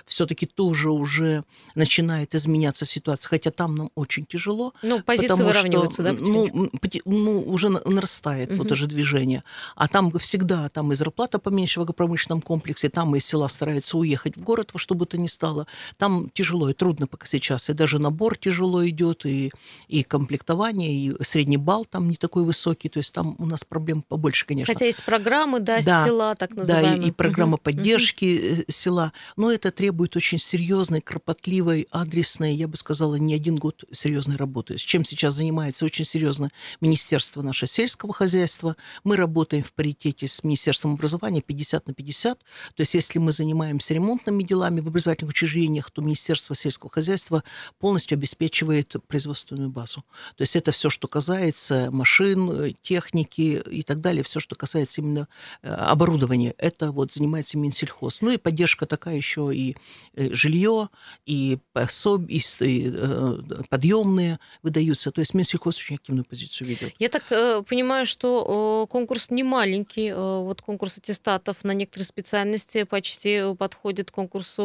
все-таки 0.05 0.45
тоже 0.45 0.89
уже 0.89 1.43
начинает 1.75 2.35
изменяться 2.35 2.85
ситуация, 2.85 3.29
хотя 3.29 3.51
там 3.51 3.75
нам 3.75 3.89
очень 3.95 4.25
тяжело. 4.25 4.73
Ну, 4.83 5.01
позиции 5.03 5.43
выравниваются, 5.43 6.03
что, 6.03 6.13
да? 6.13 6.19
Ну, 6.19 6.69
ну, 7.05 7.41
уже 7.41 7.69
нарастает 7.69 8.51
угу. 8.51 8.63
вот 8.63 8.71
это 8.71 8.87
движение. 8.87 9.43
А 9.75 9.87
там 9.87 10.11
всегда, 10.19 10.69
там 10.69 10.91
и 10.91 10.95
зарплата 10.95 11.39
поменьше 11.39 11.79
в 11.79 11.83
агропромышленном 11.83 12.41
комплексе, 12.41 12.89
там 12.89 13.15
и 13.15 13.19
села 13.19 13.47
стараются 13.47 13.97
уехать 13.97 14.37
в 14.37 14.43
город 14.43 14.69
во 14.73 14.79
что 14.79 14.95
бы 14.95 15.05
то 15.05 15.17
ни 15.17 15.27
стало. 15.27 15.67
Там 15.97 16.29
тяжело 16.33 16.69
и 16.69 16.73
трудно 16.73 17.07
пока 17.07 17.27
сейчас. 17.27 17.69
И 17.69 17.73
даже 17.73 17.99
набор 17.99 18.37
тяжело 18.37 18.87
идет, 18.87 19.25
и, 19.25 19.51
и 19.87 20.03
комплектование, 20.03 20.91
и 20.93 21.23
средний 21.23 21.57
балл 21.57 21.85
там 21.85 22.09
не 22.09 22.15
такой 22.15 22.43
высокий. 22.43 22.89
То 22.89 22.99
есть 22.99 23.13
там 23.13 23.35
у 23.37 23.45
нас 23.45 23.66
проблем 23.67 24.01
побольше, 24.01 24.45
конечно. 24.45 24.73
Хотя 24.73 24.86
есть 24.86 25.03
программы, 25.03 25.60
да, 25.60 25.82
да 25.82 26.06
села, 26.06 26.36
так 26.36 26.51
называемые. 26.51 26.97
Да, 26.97 27.03
и, 27.03 27.10
и 27.10 27.12
программа 27.12 27.56
угу. 27.56 27.63
поддержки 27.63 28.62
угу. 28.62 28.63
села. 28.67 29.13
Но 29.36 29.51
это 29.51 29.71
требует 29.71 30.15
очень 30.15 30.39
серьезной, 30.39 31.01
кропотливой, 31.01 31.88
адресной, 31.91 32.56
я 32.56 32.67
бы 32.67 32.77
сказала, 32.77 33.15
не 33.15 33.34
один 33.34 33.56
год 33.56 33.84
серьезной 33.91 34.38
работы. 34.38 34.77
С 34.77 34.82
чем 34.82 35.06
сейчас 35.06 35.36
занимается 35.36 35.86
очень 35.86 36.06
серьезно 36.06 36.49
Министерство 36.82 37.41
наше 37.41 37.67
сельского 37.67 38.13
хозяйства. 38.13 38.75
Мы 39.03 39.15
работаем 39.15 39.63
в 39.63 39.73
паритете 39.73 40.27
с 40.27 40.43
Министерством 40.43 40.93
образования 40.93 41.41
50 41.41 41.88
на 41.88 41.93
50. 41.93 42.39
То 42.39 42.45
есть 42.77 42.93
если 42.93 43.19
мы 43.19 43.32
занимаемся 43.32 43.93
ремонтными 43.93 44.43
делами 44.43 44.80
в 44.80 44.88
образовательных 44.88 45.32
учреждениях, 45.32 45.91
то 45.91 46.01
Министерство 46.01 46.56
сельского 46.56 46.91
хозяйства 46.91 47.43
полностью 47.80 48.15
обеспечивает 48.15 48.95
производственную 49.08 49.69
базу. 49.69 50.03
То 50.36 50.41
есть 50.41 50.56
это 50.56 50.71
все, 50.71 50.89
что 50.89 51.08
касается 51.08 51.89
машин, 51.91 52.75
техники, 52.82 53.46
и 53.55 53.83
так 53.83 54.01
далее, 54.01 54.23
все, 54.23 54.39
что 54.39 54.55
касается 54.55 55.01
именно 55.01 55.27
э, 55.62 55.69
оборудования, 55.69 56.53
это 56.57 56.91
вот 56.91 57.13
занимается 57.13 57.57
Минсельхоз. 57.57 58.21
Ну 58.21 58.31
и 58.31 58.38
поддержка 58.38 58.86
такая 58.86 59.15
еще 59.15 59.51
и 59.53 59.75
э, 60.13 60.33
жилье, 60.33 60.89
и, 61.25 61.57
пособ... 61.73 62.29
и 62.29 62.41
э, 62.60 63.38
подъемные 63.69 64.39
выдаются. 64.63 65.12
То 65.12 65.19
есть 65.19 65.33
Минсельхоз 65.33 65.77
очень 65.77 65.95
активную 65.95 66.25
позицию 66.25 66.67
ведет. 66.67 66.93
Я 66.99 67.10
так 67.10 67.27
понимаю, 67.65 68.05
что 68.05 68.88
конкурс 68.89 69.29
не 69.29 69.43
маленький. 69.43 70.13
Вот 70.13 70.62
конкурс 70.62 70.97
аттестатов 70.97 71.63
на 71.63 71.71
некоторые 71.71 72.05
специальности 72.05 72.83
почти 72.83 73.53
подходит 73.57 74.12
к 74.12 74.13
конкурсу 74.13 74.63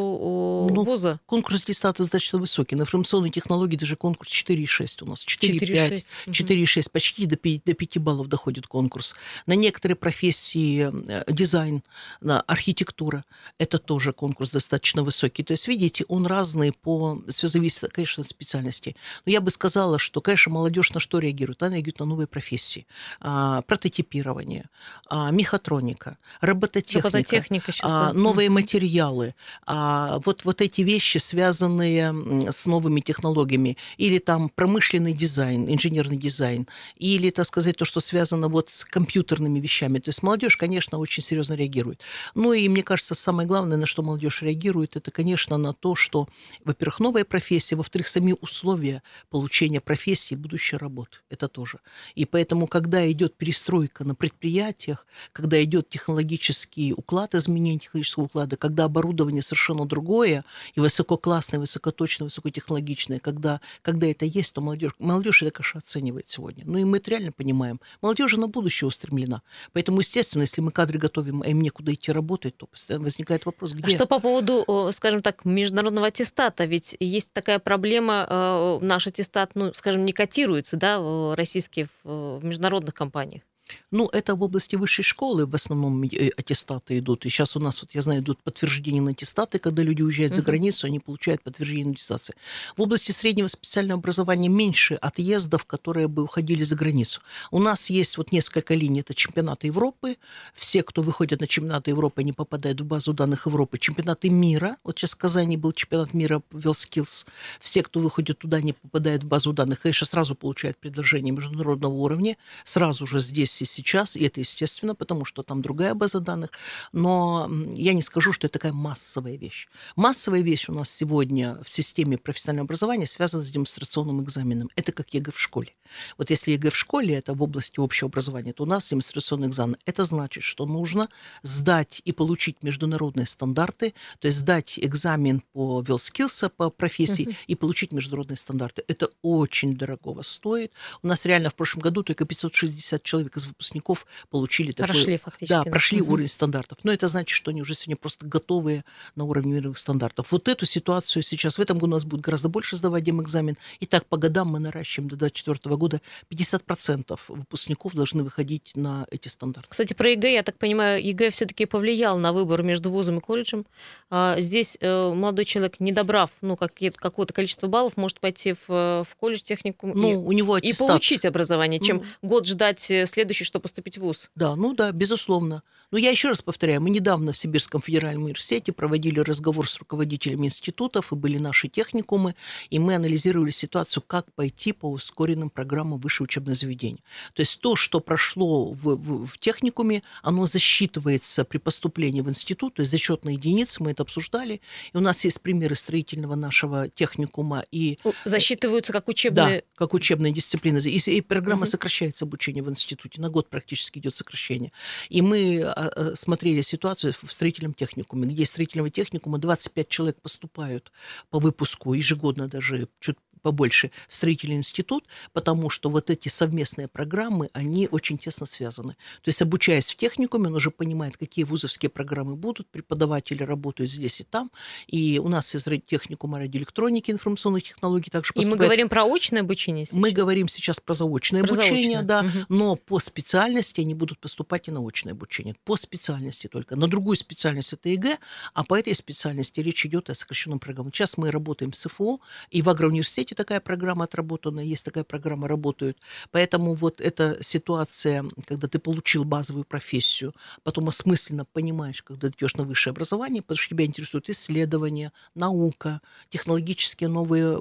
ну, 0.71 0.83
вуза. 0.83 1.21
Конкурс 1.27 1.63
аттестатов 1.63 2.07
достаточно 2.07 2.39
высокий. 2.39 2.77
На 2.77 2.83
информационной 2.83 3.31
технологии 3.31 3.77
даже 3.77 3.97
конкурс 3.97 4.31
4,6 4.31 5.05
у 5.05 5.07
нас. 5.07 5.25
4,5. 5.25 6.07
4,6. 6.29 6.91
Почти 6.91 7.27
до 7.27 7.37
5, 7.37 7.65
до 7.65 7.75
5 7.75 7.99
баллов 7.99 8.29
доходит 8.29 8.67
конкурс. 8.73 9.15
На 9.47 9.55
некоторые 9.55 9.97
профессии 9.97 10.91
э, 10.91 11.25
дизайн, 11.29 11.83
на 12.23 12.41
архитектура, 12.41 13.23
это 13.59 13.79
тоже 13.79 14.15
конкурс 14.15 14.51
достаточно 14.51 15.03
высокий. 15.03 15.45
То 15.45 15.53
есть, 15.53 15.69
видите, 15.69 16.07
он 16.09 16.27
разный 16.27 16.73
по... 16.73 17.23
Все 17.29 17.49
зависит, 17.49 17.93
конечно, 17.93 18.23
от 18.23 18.31
специальности. 18.31 18.97
Но 19.27 19.33
я 19.33 19.41
бы 19.43 19.51
сказала, 19.51 19.99
что, 19.99 20.23
конечно, 20.23 20.53
молодежь 20.53 20.95
на 20.95 21.01
что 21.01 21.19
реагирует? 21.19 21.63
Она 21.63 21.75
реагирует 21.75 22.01
на 22.01 22.07
новые 22.07 22.27
профессии. 22.27 22.87
А, 23.21 23.61
прототипирование, 23.63 24.65
а, 25.11 25.31
мехатроника, 25.31 26.17
робототехника, 26.41 27.09
робототехника 27.09 27.73
а, 27.83 28.13
новые 28.15 28.49
mm-hmm. 28.49 28.53
материалы. 28.53 29.35
А, 29.67 30.19
вот, 30.25 30.45
вот 30.45 30.63
эти 30.63 30.81
вещи, 30.81 31.19
связанные 31.19 32.51
с 32.51 32.65
новыми 32.65 33.01
технологиями. 33.01 33.77
Или 33.99 34.19
там 34.19 34.49
промышленный 34.49 35.13
дизайн, 35.13 35.69
инженерный 35.69 36.17
дизайн. 36.17 36.67
Или, 36.97 37.29
так 37.31 37.47
сказать, 37.47 37.77
то, 37.77 37.85
что 37.85 38.01
связано 38.01 38.49
вот 38.49 38.62
с 38.71 38.85
компьютерными 38.85 39.59
вещами. 39.61 39.99
То 39.99 40.11
есть 40.11 40.23
молодежь, 40.23 40.57
конечно, 40.57 40.99
очень 40.99 41.23
серьезно 41.23 41.55
реагирует. 41.55 42.01
Ну 42.35 42.53
и 42.53 42.69
мне 42.69 42.83
кажется, 42.83 43.15
самое 43.15 43.47
главное, 43.47 43.77
на 43.77 43.87
что 43.87 44.03
молодежь 44.03 44.43
реагирует, 44.43 44.97
это, 44.97 45.11
конечно, 45.11 45.57
на 45.59 45.73
то, 45.73 45.95
что, 45.95 46.29
во-первых, 46.65 47.01
новая 47.01 47.25
профессия, 47.25 47.77
во-вторых, 47.77 48.09
сами 48.09 48.35
условия 48.41 49.03
получения 49.31 49.81
профессии, 49.81 50.35
будущей 50.35 50.77
работы. 50.77 51.19
Это 51.31 51.49
тоже. 51.49 51.81
И 52.15 52.25
поэтому, 52.25 52.67
когда 52.67 53.11
идет 53.11 53.37
перестройка 53.37 54.05
на 54.05 54.15
предприятиях, 54.15 55.07
когда 55.33 55.63
идет 55.63 55.89
технологический 55.89 56.93
уклад, 56.93 57.35
изменение 57.35 57.81
технологического 57.81 58.25
уклада, 58.25 58.57
когда 58.57 58.85
оборудование 58.85 59.43
совершенно 59.43 59.87
другое, 59.87 60.45
и 60.75 60.81
высококлассное, 60.81 61.61
высокоточное, 61.61 62.27
высокотехнологичное, 62.27 63.19
когда, 63.19 63.61
когда 63.83 64.07
это 64.07 64.25
есть, 64.25 64.53
то 64.53 64.61
молодежь, 64.61 64.93
молодежь 64.99 65.43
это, 65.43 65.51
конечно, 65.51 65.79
оценивает 65.79 66.29
сегодня. 66.29 66.65
Ну 66.67 66.79
и 66.79 66.85
мы 66.85 66.99
это 66.99 67.11
реально 67.11 67.33
понимаем. 67.33 67.81
Молодежь 68.01 68.37
на 68.37 68.49
будущее 68.53 68.87
устремлена. 68.87 69.43
Поэтому, 69.73 70.01
естественно, 70.01 70.43
если 70.43 70.61
мы 70.61 70.71
кадры 70.71 70.99
готовим, 70.99 71.43
а 71.43 71.49
им 71.49 71.61
некуда 71.61 71.93
идти 71.93 72.13
работать, 72.13 72.57
то 72.57 72.67
постоянно 72.67 73.05
возникает 73.05 73.47
вопрос, 73.47 73.73
где... 73.73 73.87
А 73.87 73.91
что 73.91 74.07
по 74.07 74.21
поводу, 74.21 74.91
скажем 74.93 75.23
так, 75.23 75.45
международного 75.45 76.07
аттестата? 76.07 76.65
Ведь 76.65 76.97
есть 77.01 77.33
такая 77.33 77.59
проблема, 77.59 78.27
э, 78.29 78.79
наш 78.83 79.07
аттестат, 79.07 79.55
ну, 79.55 79.73
скажем, 79.75 80.05
не 80.05 80.13
котируется, 80.13 80.77
да, 80.77 81.35
российский 81.35 81.87
в 82.05 82.41
международных 82.43 82.95
компаниях. 82.95 83.43
Ну, 83.91 84.09
это 84.09 84.35
в 84.35 84.43
области 84.43 84.77
высшей 84.77 85.05
школы 85.05 85.47
в 85.47 85.55
основном 85.55 86.03
э, 86.05 86.31
аттестаты 86.37 86.99
идут. 86.99 87.27
И 87.27 87.29
сейчас 87.29 87.57
у 87.57 87.61
нас, 87.61 87.83
вот 87.83 87.91
я 87.95 88.03
знаю, 88.03 88.21
идут 88.21 88.43
подтверждения 88.43 89.01
на 89.01 89.11
аттестаты, 89.11 89.59
когда 89.59 89.83
люди 89.83 90.03
уезжают 90.03 90.33
uh-huh. 90.33 90.37
за 90.37 90.43
границу, 90.43 90.87
они 90.87 90.99
получают 90.99 91.43
подтверждение 91.43 91.87
на 91.87 91.93
аттестации. 91.93 92.35
В 92.77 92.83
области 92.83 93.13
среднего 93.13 93.47
специального 93.49 93.99
образования 93.99 94.49
меньше 94.49 94.95
отъездов, 94.95 95.65
которые 95.65 96.09
бы 96.09 96.23
уходили 96.23 96.63
за 96.63 96.77
границу. 96.77 97.21
У 97.51 97.59
нас 97.59 97.91
есть 97.91 98.17
вот 98.19 98.33
несколько 98.33 98.75
линий. 98.75 99.01
Это 99.01 99.15
чемпионаты 99.15 99.69
Европы. 99.69 100.17
Все, 100.55 100.83
кто 100.83 101.03
выходит 101.03 101.41
на 101.41 101.47
чемпионаты 101.47 101.91
Европы, 101.91 102.23
не 102.23 102.33
попадают 102.33 102.81
в 102.81 102.85
базу 102.85 103.13
данных 103.13 103.47
Европы. 103.47 103.79
Чемпионаты 103.79 104.31
мира. 104.31 104.77
Вот 104.85 104.99
сейчас 104.99 105.13
в 105.13 105.17
Казани 105.17 105.57
был 105.57 105.73
чемпионат 105.73 106.15
мира 106.15 106.43
WorldSkills. 106.53 107.27
Все, 107.61 107.83
кто 107.83 108.01
выходит 108.01 108.39
туда, 108.39 108.61
не 108.61 108.73
попадают 108.73 109.25
в 109.25 109.27
базу 109.27 109.53
данных. 109.53 109.81
Конечно, 109.81 110.07
сразу 110.07 110.35
получают 110.35 110.79
предложение 110.79 111.33
международного 111.33 111.93
уровня. 111.93 112.37
Сразу 112.65 113.07
же 113.07 113.21
здесь 113.21 113.62
и 113.63 113.67
сейчас, 113.67 114.17
и 114.17 114.25
это 114.25 114.41
естественно, 114.41 114.95
потому 114.95 115.25
что 115.25 115.43
там 115.43 115.63
другая 115.63 115.95
база 115.95 116.21
данных, 116.21 116.51
но 116.93 117.51
я 117.73 117.95
не 117.95 118.03
скажу, 118.03 118.33
что 118.33 118.47
это 118.47 118.55
такая 118.55 118.73
массовая 118.73 119.37
вещь. 119.37 119.69
Массовая 119.97 120.41
вещь 120.41 120.69
у 120.69 120.75
нас 120.75 120.91
сегодня 120.91 121.59
в 121.65 121.71
системе 121.71 122.19
профессионального 122.19 122.67
образования 122.67 123.07
связана 123.07 123.45
с 123.45 123.51
демонстрационным 123.51 124.23
экзаменом. 124.23 124.71
Это 124.77 124.93
как 124.93 125.15
ЕГЭ 125.15 125.33
в 125.33 125.41
школе. 125.41 125.73
Вот 126.19 126.31
если 126.31 126.53
ЕГЭ 126.53 126.71
в 126.71 126.77
школе, 126.77 127.15
это 127.15 127.35
в 127.35 127.43
области 127.43 127.81
общего 127.81 128.09
образования, 128.09 128.53
то 128.53 128.65
у 128.65 128.67
нас 128.67 128.89
демонстрационный 128.89 129.49
экзамен. 129.49 129.77
Это 129.85 130.05
значит, 130.05 130.43
что 130.43 130.67
нужно 130.67 131.09
сдать 131.43 132.03
и 132.05 132.13
получить 132.13 132.63
международные 132.63 133.27
стандарты, 133.27 133.95
то 134.19 134.27
есть 134.27 134.39
сдать 134.39 134.79
экзамен 134.79 135.43
по 135.53 135.83
WorldSkills, 135.83 136.51
по 136.51 136.71
профессии, 136.71 137.29
uh-huh. 137.29 137.37
и 137.47 137.55
получить 137.55 137.93
международные 137.93 138.37
стандарты. 138.37 138.85
Это 138.89 139.11
очень 139.23 139.77
дорого 139.77 140.23
стоит. 140.23 140.73
У 141.03 141.07
нас 141.07 141.25
реально 141.25 141.51
в 141.51 141.55
прошлом 141.55 141.83
году 141.83 142.03
только 142.03 142.25
560 142.25 143.03
человек 143.03 143.37
из 143.43 143.47
выпускников 143.47 144.07
получили 144.31 144.73
такой... 144.73 144.95
Прошли 144.95 145.17
фактически. 145.17 145.53
Да, 145.53 145.63
прошли 145.65 146.01
угу. 146.01 146.15
уровень 146.15 146.29
стандартов. 146.29 146.79
Но 146.83 146.93
это 146.93 147.09
значит, 147.09 147.31
что 147.31 147.51
они 147.51 147.63
уже 147.63 147.75
сегодня 147.75 147.97
просто 147.97 148.27
готовые 148.27 148.85
на 149.17 149.25
уровне 149.25 149.55
мировых 149.55 149.79
стандартов. 149.79 150.33
Вот 150.33 150.49
эту 150.49 150.67
ситуацию 150.67 151.23
сейчас, 151.23 151.59
в 151.59 151.61
этом 151.61 151.79
году 151.79 151.87
у 151.87 151.91
нас 151.91 152.05
будет 152.05 152.21
гораздо 152.21 152.49
больше 152.49 152.77
сдавать 152.77 153.03
экзамен. 153.09 153.57
И 153.81 153.87
так 153.87 154.07
по 154.07 154.17
годам 154.17 154.49
мы 154.49 154.59
наращиваем 154.59 155.09
до 155.09 155.17
2024 155.17 155.77
года 155.77 156.01
50% 156.31 157.19
выпускников 157.29 157.95
должны 157.95 158.23
выходить 158.23 158.73
на 158.75 159.07
эти 159.11 159.29
стандарты. 159.29 159.69
Кстати, 159.69 159.95
про 159.95 160.11
ЕГЭ, 160.11 160.33
я 160.33 160.43
так 160.43 160.57
понимаю, 160.59 161.05
ЕГЭ 161.05 161.31
все-таки 161.31 161.67
повлиял 161.67 162.19
на 162.19 162.33
выбор 162.33 162.63
между 162.63 162.91
вузом 162.91 163.19
и 163.19 163.21
колледжем. 163.21 163.67
А, 164.11 164.41
здесь 164.41 164.77
э, 164.81 165.13
молодой 165.15 165.45
человек, 165.45 165.81
не 165.81 165.93
добрав 165.93 166.31
ну, 166.41 166.57
какое-то 166.57 167.33
количество 167.33 167.67
баллов, 167.67 167.97
может 167.97 168.21
пойти 168.21 168.53
в, 168.53 168.69
в 168.69 169.17
колледж 169.19 169.41
техникум 169.41 169.93
ну, 169.95 170.13
и, 170.13 170.15
у 170.15 170.33
него 170.33 170.59
и 170.59 170.73
получить 170.73 171.25
образование, 171.25 171.81
чем 171.81 172.03
ну, 172.23 172.29
год 172.29 172.47
ждать 172.47 172.91
э, 172.91 173.07
следующий, 173.33 173.45
чтобы 173.45 173.63
поступить 173.63 173.99
в 173.99 174.03
ВУЗ. 174.03 174.31
Да, 174.35 174.57
ну 174.57 174.75
да, 174.75 174.93
безусловно. 174.93 175.63
Но 175.93 175.99
я 175.99 176.11
еще 176.11 176.29
раз 176.29 176.41
повторяю, 176.41 176.81
мы 176.81 176.89
недавно 176.89 177.33
в 177.33 177.39
Сибирском 177.39 177.83
федеральном 177.83 178.25
университете 178.25 178.73
проводили 178.73 179.21
разговор 179.21 179.69
с 179.69 179.79
руководителями 179.79 180.47
институтов, 180.47 181.13
и 181.13 181.17
были 181.17 181.37
наши 181.37 181.69
техникумы, 181.69 182.35
и 182.71 182.79
мы 182.79 182.95
анализировали 182.95 183.51
ситуацию, 183.51 184.03
как 184.07 184.33
пойти 184.33 184.73
по 184.73 184.91
ускоренным 184.91 185.51
программам 185.51 186.01
высшего 186.01 186.25
учебного 186.25 186.57
заведения. 186.57 187.03
То 187.35 187.41
есть 187.41 187.61
то, 187.61 187.77
что 187.77 188.01
прошло 188.01 188.73
в, 188.73 188.97
в, 188.97 189.27
в 189.27 189.39
техникуме, 189.39 190.03
оно 190.23 190.47
засчитывается 190.47 191.45
при 191.45 191.59
поступлении 191.59 192.23
в 192.23 192.31
институт, 192.31 192.75
то 192.75 192.81
есть 192.81 192.91
зачетные 192.91 193.37
единицы, 193.37 193.83
мы 193.83 193.91
это 193.91 194.03
обсуждали, 194.03 194.63
и 194.95 194.97
у 194.97 195.01
нас 195.01 195.23
есть 195.25 195.43
примеры 195.43 195.75
строительного 195.77 196.37
нашего 196.37 196.89
техникума. 196.89 197.65
И... 197.71 197.99
Засчитываются 198.25 198.95
как 198.95 199.09
учебные... 199.09 199.59
Да, 199.59 199.63
как 199.75 199.93
учебная 199.93 200.31
дисциплина. 200.31 200.79
И, 200.79 200.97
и 200.97 201.21
программа 201.21 201.63
угу. 201.63 201.71
сокращается 201.71 202.25
обучение 202.25 202.63
в 202.63 202.71
институте, 202.71 203.21
на 203.21 203.29
год 203.29 203.51
практически 203.51 203.99
идет 203.99 204.17
сокращение. 204.17 204.73
И 205.11 205.21
мы 205.21 205.63
а, 205.65 205.82
э, 205.82 205.82
смотрели 206.15 206.61
ситуацию 206.61 207.15
в 207.21 207.33
строительном 207.33 207.75
техникуме, 207.75 208.27
где 208.27 208.43
из 208.43 208.51
строительного 208.51 208.91
техникума 208.91 209.39
25 209.39 209.89
человек 209.89 210.21
поступают 210.21 210.93
по 211.31 211.39
выпуску 211.39 211.95
ежегодно 211.95 212.49
даже 212.49 212.89
чуть 213.01 213.17
побольше 213.43 213.91
в 214.09 214.17
строительный 214.17 214.57
институт, 214.57 215.05
потому 215.33 215.71
что 215.71 215.91
вот 215.91 216.11
эти 216.11 216.29
совместные 216.29 216.89
программы, 216.89 217.51
они 217.53 217.89
очень 217.91 218.19
тесно 218.19 218.47
связаны. 218.47 218.93
То 219.23 219.29
есть, 219.29 219.43
обучаясь 219.43 219.91
в 219.91 219.97
техникуме, 219.97 220.47
он 220.47 220.55
уже 220.55 220.71
понимает, 220.71 221.17
какие 221.17 221.45
вузовские 221.45 221.91
программы 221.91 222.37
будут, 222.37 222.69
преподаватели 222.69 223.43
работают 223.43 223.91
здесь 223.91 224.21
и 224.21 224.25
там, 224.25 224.51
и 224.87 225.21
у 225.23 225.29
нас 225.29 225.55
из 225.55 225.65
техникума 225.87 226.39
радиоэлектроники, 226.39 227.11
информационных 227.11 227.65
технологий 227.65 228.11
также 228.11 228.33
поступает. 228.33 228.47
И 228.47 228.51
мы 228.51 228.57
говорим 228.57 228.89
про 228.89 229.05
очное 229.05 229.41
обучение 229.41 229.87
сейчас? 229.87 229.97
Мы 229.97 230.11
говорим 230.11 230.49
сейчас 230.49 230.81
про 230.81 230.95
заочное 230.95 231.43
про 231.43 231.55
обучение, 231.55 232.03
заочное. 232.03 232.03
да, 232.03 232.21
угу. 232.21 232.47
но 232.49 232.77
по 232.77 232.99
специальности 232.99 233.81
они 233.81 233.95
будут 233.95 234.19
поступать 234.19 234.69
и 234.69 234.71
на 234.71 234.87
очное 234.87 235.15
обучение, 235.15 235.55
по 235.65 235.77
специальности 235.77 236.47
только. 236.47 236.77
На 236.77 236.89
другую 236.89 237.17
специальность 237.17 237.73
это 237.73 237.89
ЕГЭ, 237.89 238.19
а 238.55 238.65
по 238.65 238.79
этой 238.79 238.95
специальности 238.95 239.61
речь 239.61 239.85
идет 239.87 240.11
о 240.11 240.15
сокращенном 240.15 240.59
программе. 240.59 240.91
Сейчас 240.93 241.17
мы 241.17 241.31
работаем 241.31 241.73
с 241.73 241.89
ФО, 241.89 242.21
и 242.51 242.63
в 242.63 242.69
агроуниверситете 242.69 243.32
Беларуси 243.33 243.35
такая 243.35 243.61
программа 243.61 244.05
отработана, 244.05 244.61
есть 244.61 244.85
такая 244.85 245.05
программа, 245.05 245.49
работают. 245.49 245.99
Поэтому 246.31 246.75
вот 246.75 247.01
эта 247.01 247.39
ситуация, 247.41 248.25
когда 248.47 248.69
ты 248.69 248.79
получил 248.79 249.25
базовую 249.25 249.65
профессию, 249.65 250.33
потом 250.63 250.89
осмысленно 250.89 251.45
понимаешь, 251.45 252.03
когда 252.03 252.29
ты 252.29 252.35
идешь 252.37 252.57
на 252.57 252.65
высшее 252.65 252.93
образование, 252.93 253.43
потому 253.43 253.59
что 253.59 253.71
тебя 253.71 253.85
интересуют 253.85 254.29
исследования, 254.31 255.13
наука, 255.35 256.01
технологические 256.31 257.09
новые 257.09 257.59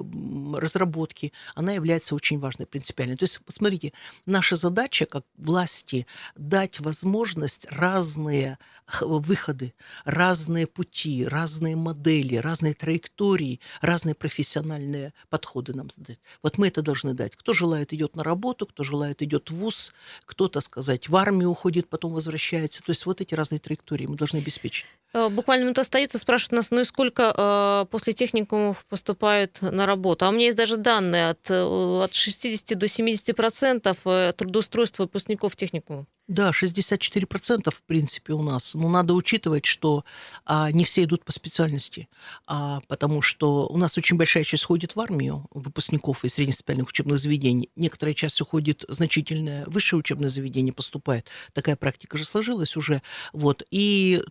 разработки, 0.56 1.32
она 1.54 1.72
является 1.72 2.14
очень 2.14 2.38
важной, 2.38 2.66
принципиальной. 2.66 3.16
То 3.16 3.24
есть, 3.24 3.40
посмотрите, 3.44 3.92
наша 4.26 4.56
задача 4.56 5.06
как 5.06 5.24
власти 5.36 6.06
дать 6.36 6.80
возможность 6.80 7.66
разные 7.70 8.58
выходы, 9.00 9.72
разные 10.04 10.66
пути, 10.66 11.26
разные 11.26 11.76
модели, 11.76 12.36
разные 12.36 12.74
траектории, 12.74 13.60
разные 13.80 14.14
профессиональные 14.14 15.12
подходы 15.30 15.61
подходы 15.62 15.76
нам 15.76 15.90
задать. 15.90 16.20
Вот 16.42 16.58
мы 16.58 16.68
это 16.68 16.82
должны 16.82 17.14
дать. 17.14 17.36
Кто 17.36 17.54
желает, 17.54 17.92
идет 17.92 18.16
на 18.16 18.24
работу, 18.24 18.66
кто 18.66 18.82
желает, 18.82 19.22
идет 19.22 19.50
в 19.50 19.54
ВУЗ, 19.54 19.92
кто-то, 20.26 20.60
сказать, 20.60 21.08
в 21.08 21.16
армию 21.16 21.50
уходит, 21.50 21.88
потом 21.88 22.12
возвращается. 22.12 22.82
То 22.82 22.90
есть 22.90 23.06
вот 23.06 23.20
эти 23.20 23.34
разные 23.34 23.58
траектории 23.58 24.06
мы 24.06 24.16
должны 24.16 24.38
обеспечить. 24.38 24.86
Э, 25.14 25.28
буквально 25.28 25.64
минута 25.64 25.82
остается, 25.82 26.18
спрашивают 26.18 26.52
нас, 26.52 26.70
ну 26.70 26.80
и 26.80 26.84
сколько 26.84 27.34
э, 27.36 27.86
после 27.90 28.12
техникумов 28.12 28.84
поступают 28.88 29.60
на 29.60 29.86
работу? 29.86 30.24
А 30.24 30.30
у 30.30 30.32
меня 30.32 30.46
есть 30.46 30.56
даже 30.56 30.76
данные 30.76 31.30
от, 31.30 31.50
э, 31.50 31.62
от 31.62 32.14
60 32.14 32.78
до 32.78 32.88
70 32.88 33.36
процентов 33.36 33.98
трудоустройства 34.36 35.04
выпускников 35.04 35.56
техникума. 35.56 36.06
Да, 36.28 36.50
64% 36.50 37.70
в 37.70 37.82
принципе 37.82 38.32
у 38.32 38.42
нас. 38.42 38.74
Но 38.74 38.88
надо 38.88 39.12
учитывать, 39.12 39.66
что 39.66 40.04
а, 40.46 40.70
не 40.70 40.84
все 40.84 41.02
идут 41.02 41.24
по 41.24 41.32
специальности, 41.32 42.08
а, 42.46 42.80
потому 42.86 43.22
что 43.22 43.66
у 43.66 43.76
нас 43.76 43.98
очень 43.98 44.16
большая 44.16 44.44
часть 44.44 44.64
ходит 44.64 44.94
в 44.94 45.00
армию 45.00 45.46
выпускников 45.50 46.24
из 46.24 46.34
среднеспециальных 46.34 46.88
учебных 46.88 47.18
заведений. 47.18 47.70
Некоторая 47.74 48.14
часть 48.14 48.40
уходит 48.40 48.84
значительное 48.88 49.66
высшее 49.66 49.98
учебное 49.98 50.28
заведение 50.28 50.72
поступает. 50.72 51.26
Такая 51.52 51.74
практика 51.74 52.16
же 52.16 52.24
сложилась 52.24 52.76
уже. 52.76 53.02
Вот. 53.32 53.64
И 53.70 54.22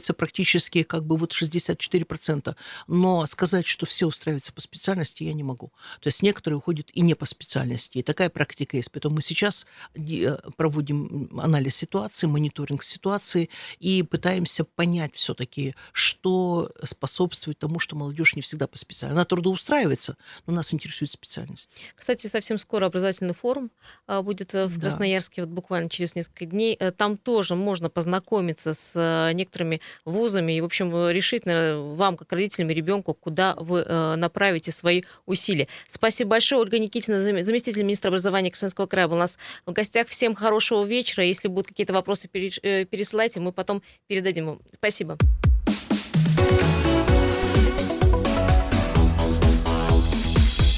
трудоустраиваются 0.00 0.14
практически 0.14 0.82
как 0.82 1.04
бы 1.04 1.16
вот 1.16 1.32
64%. 1.32 2.56
Но 2.86 3.26
сказать, 3.26 3.66
что 3.66 3.86
все 3.86 4.06
устраиваются 4.06 4.52
по 4.52 4.60
специальности, 4.60 5.24
я 5.24 5.34
не 5.34 5.42
могу. 5.42 5.72
То 6.00 6.08
есть 6.08 6.22
некоторые 6.22 6.58
уходят 6.58 6.88
и 6.92 7.00
не 7.02 7.14
по 7.14 7.26
специальности. 7.26 7.98
И 7.98 8.02
такая 8.02 8.30
практика 8.30 8.76
есть. 8.76 8.90
Поэтому 8.90 9.16
мы 9.16 9.22
сейчас 9.22 9.66
э, 9.94 10.36
проводим 10.56 11.30
анализ 11.38 11.76
ситуации, 11.76 12.26
мониторинг 12.26 12.82
ситуации 12.82 13.48
и 13.78 14.02
пытаемся 14.02 14.64
понять 14.64 15.14
все-таки, 15.14 15.74
что 15.92 16.70
способствует 16.84 17.58
тому, 17.58 17.78
что 17.78 17.96
молодежь 17.96 18.36
не 18.36 18.42
всегда 18.42 18.66
по 18.66 18.78
специальности. 18.78 19.16
Она 19.16 19.24
трудоустраивается, 19.24 20.16
но 20.46 20.54
нас 20.54 20.74
интересует 20.74 21.10
специальность. 21.10 21.68
Кстати, 21.94 22.26
совсем 22.26 22.58
скоро 22.58 22.86
образовательный 22.86 23.34
форум 23.34 23.70
а, 24.06 24.22
будет 24.22 24.54
э, 24.54 24.66
в 24.66 24.74
да. 24.74 24.80
Красноярске, 24.80 25.42
вот 25.42 25.50
буквально 25.50 25.88
через 25.88 26.14
несколько 26.14 26.46
дней. 26.46 26.76
Э, 26.78 26.90
там 26.92 27.16
тоже 27.16 27.54
можно 27.54 27.90
познакомиться 27.90 28.74
с 28.74 29.30
некоторыми 29.34 29.80
вузами 30.04 30.52
и, 30.52 30.60
в 30.60 30.64
общем, 30.64 30.90
решить, 31.10 31.46
наверное, 31.46 31.78
вам, 31.78 32.16
как 32.16 32.32
родителям 32.32 32.70
и 32.70 32.74
ребенку, 32.74 33.14
куда 33.14 33.54
вы 33.58 33.84
направите 34.16 34.72
свои 34.72 35.02
усилия. 35.26 35.68
Спасибо 35.86 36.30
большое. 36.30 36.62
Ольга 36.62 36.78
Никитина, 36.78 37.20
заместитель 37.20 37.82
министра 37.82 38.08
образования 38.08 38.50
Красноярского 38.50 38.86
края, 38.86 39.08
был 39.08 39.16
у 39.16 39.20
нас 39.20 39.38
в 39.66 39.72
гостях. 39.72 40.08
Всем 40.08 40.34
хорошего 40.34 40.84
вечера 40.84 41.00
вечера. 41.00 41.24
Если 41.24 41.48
будут 41.48 41.68
какие-то 41.68 41.92
вопросы, 41.92 42.28
э, 42.32 42.84
пересылайте, 42.84 43.40
мы 43.40 43.52
потом 43.52 43.82
передадим 44.06 44.46
вам. 44.46 44.60
Спасибо. 44.72 45.16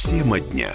Тема 0.05 0.41
дня. 0.41 0.73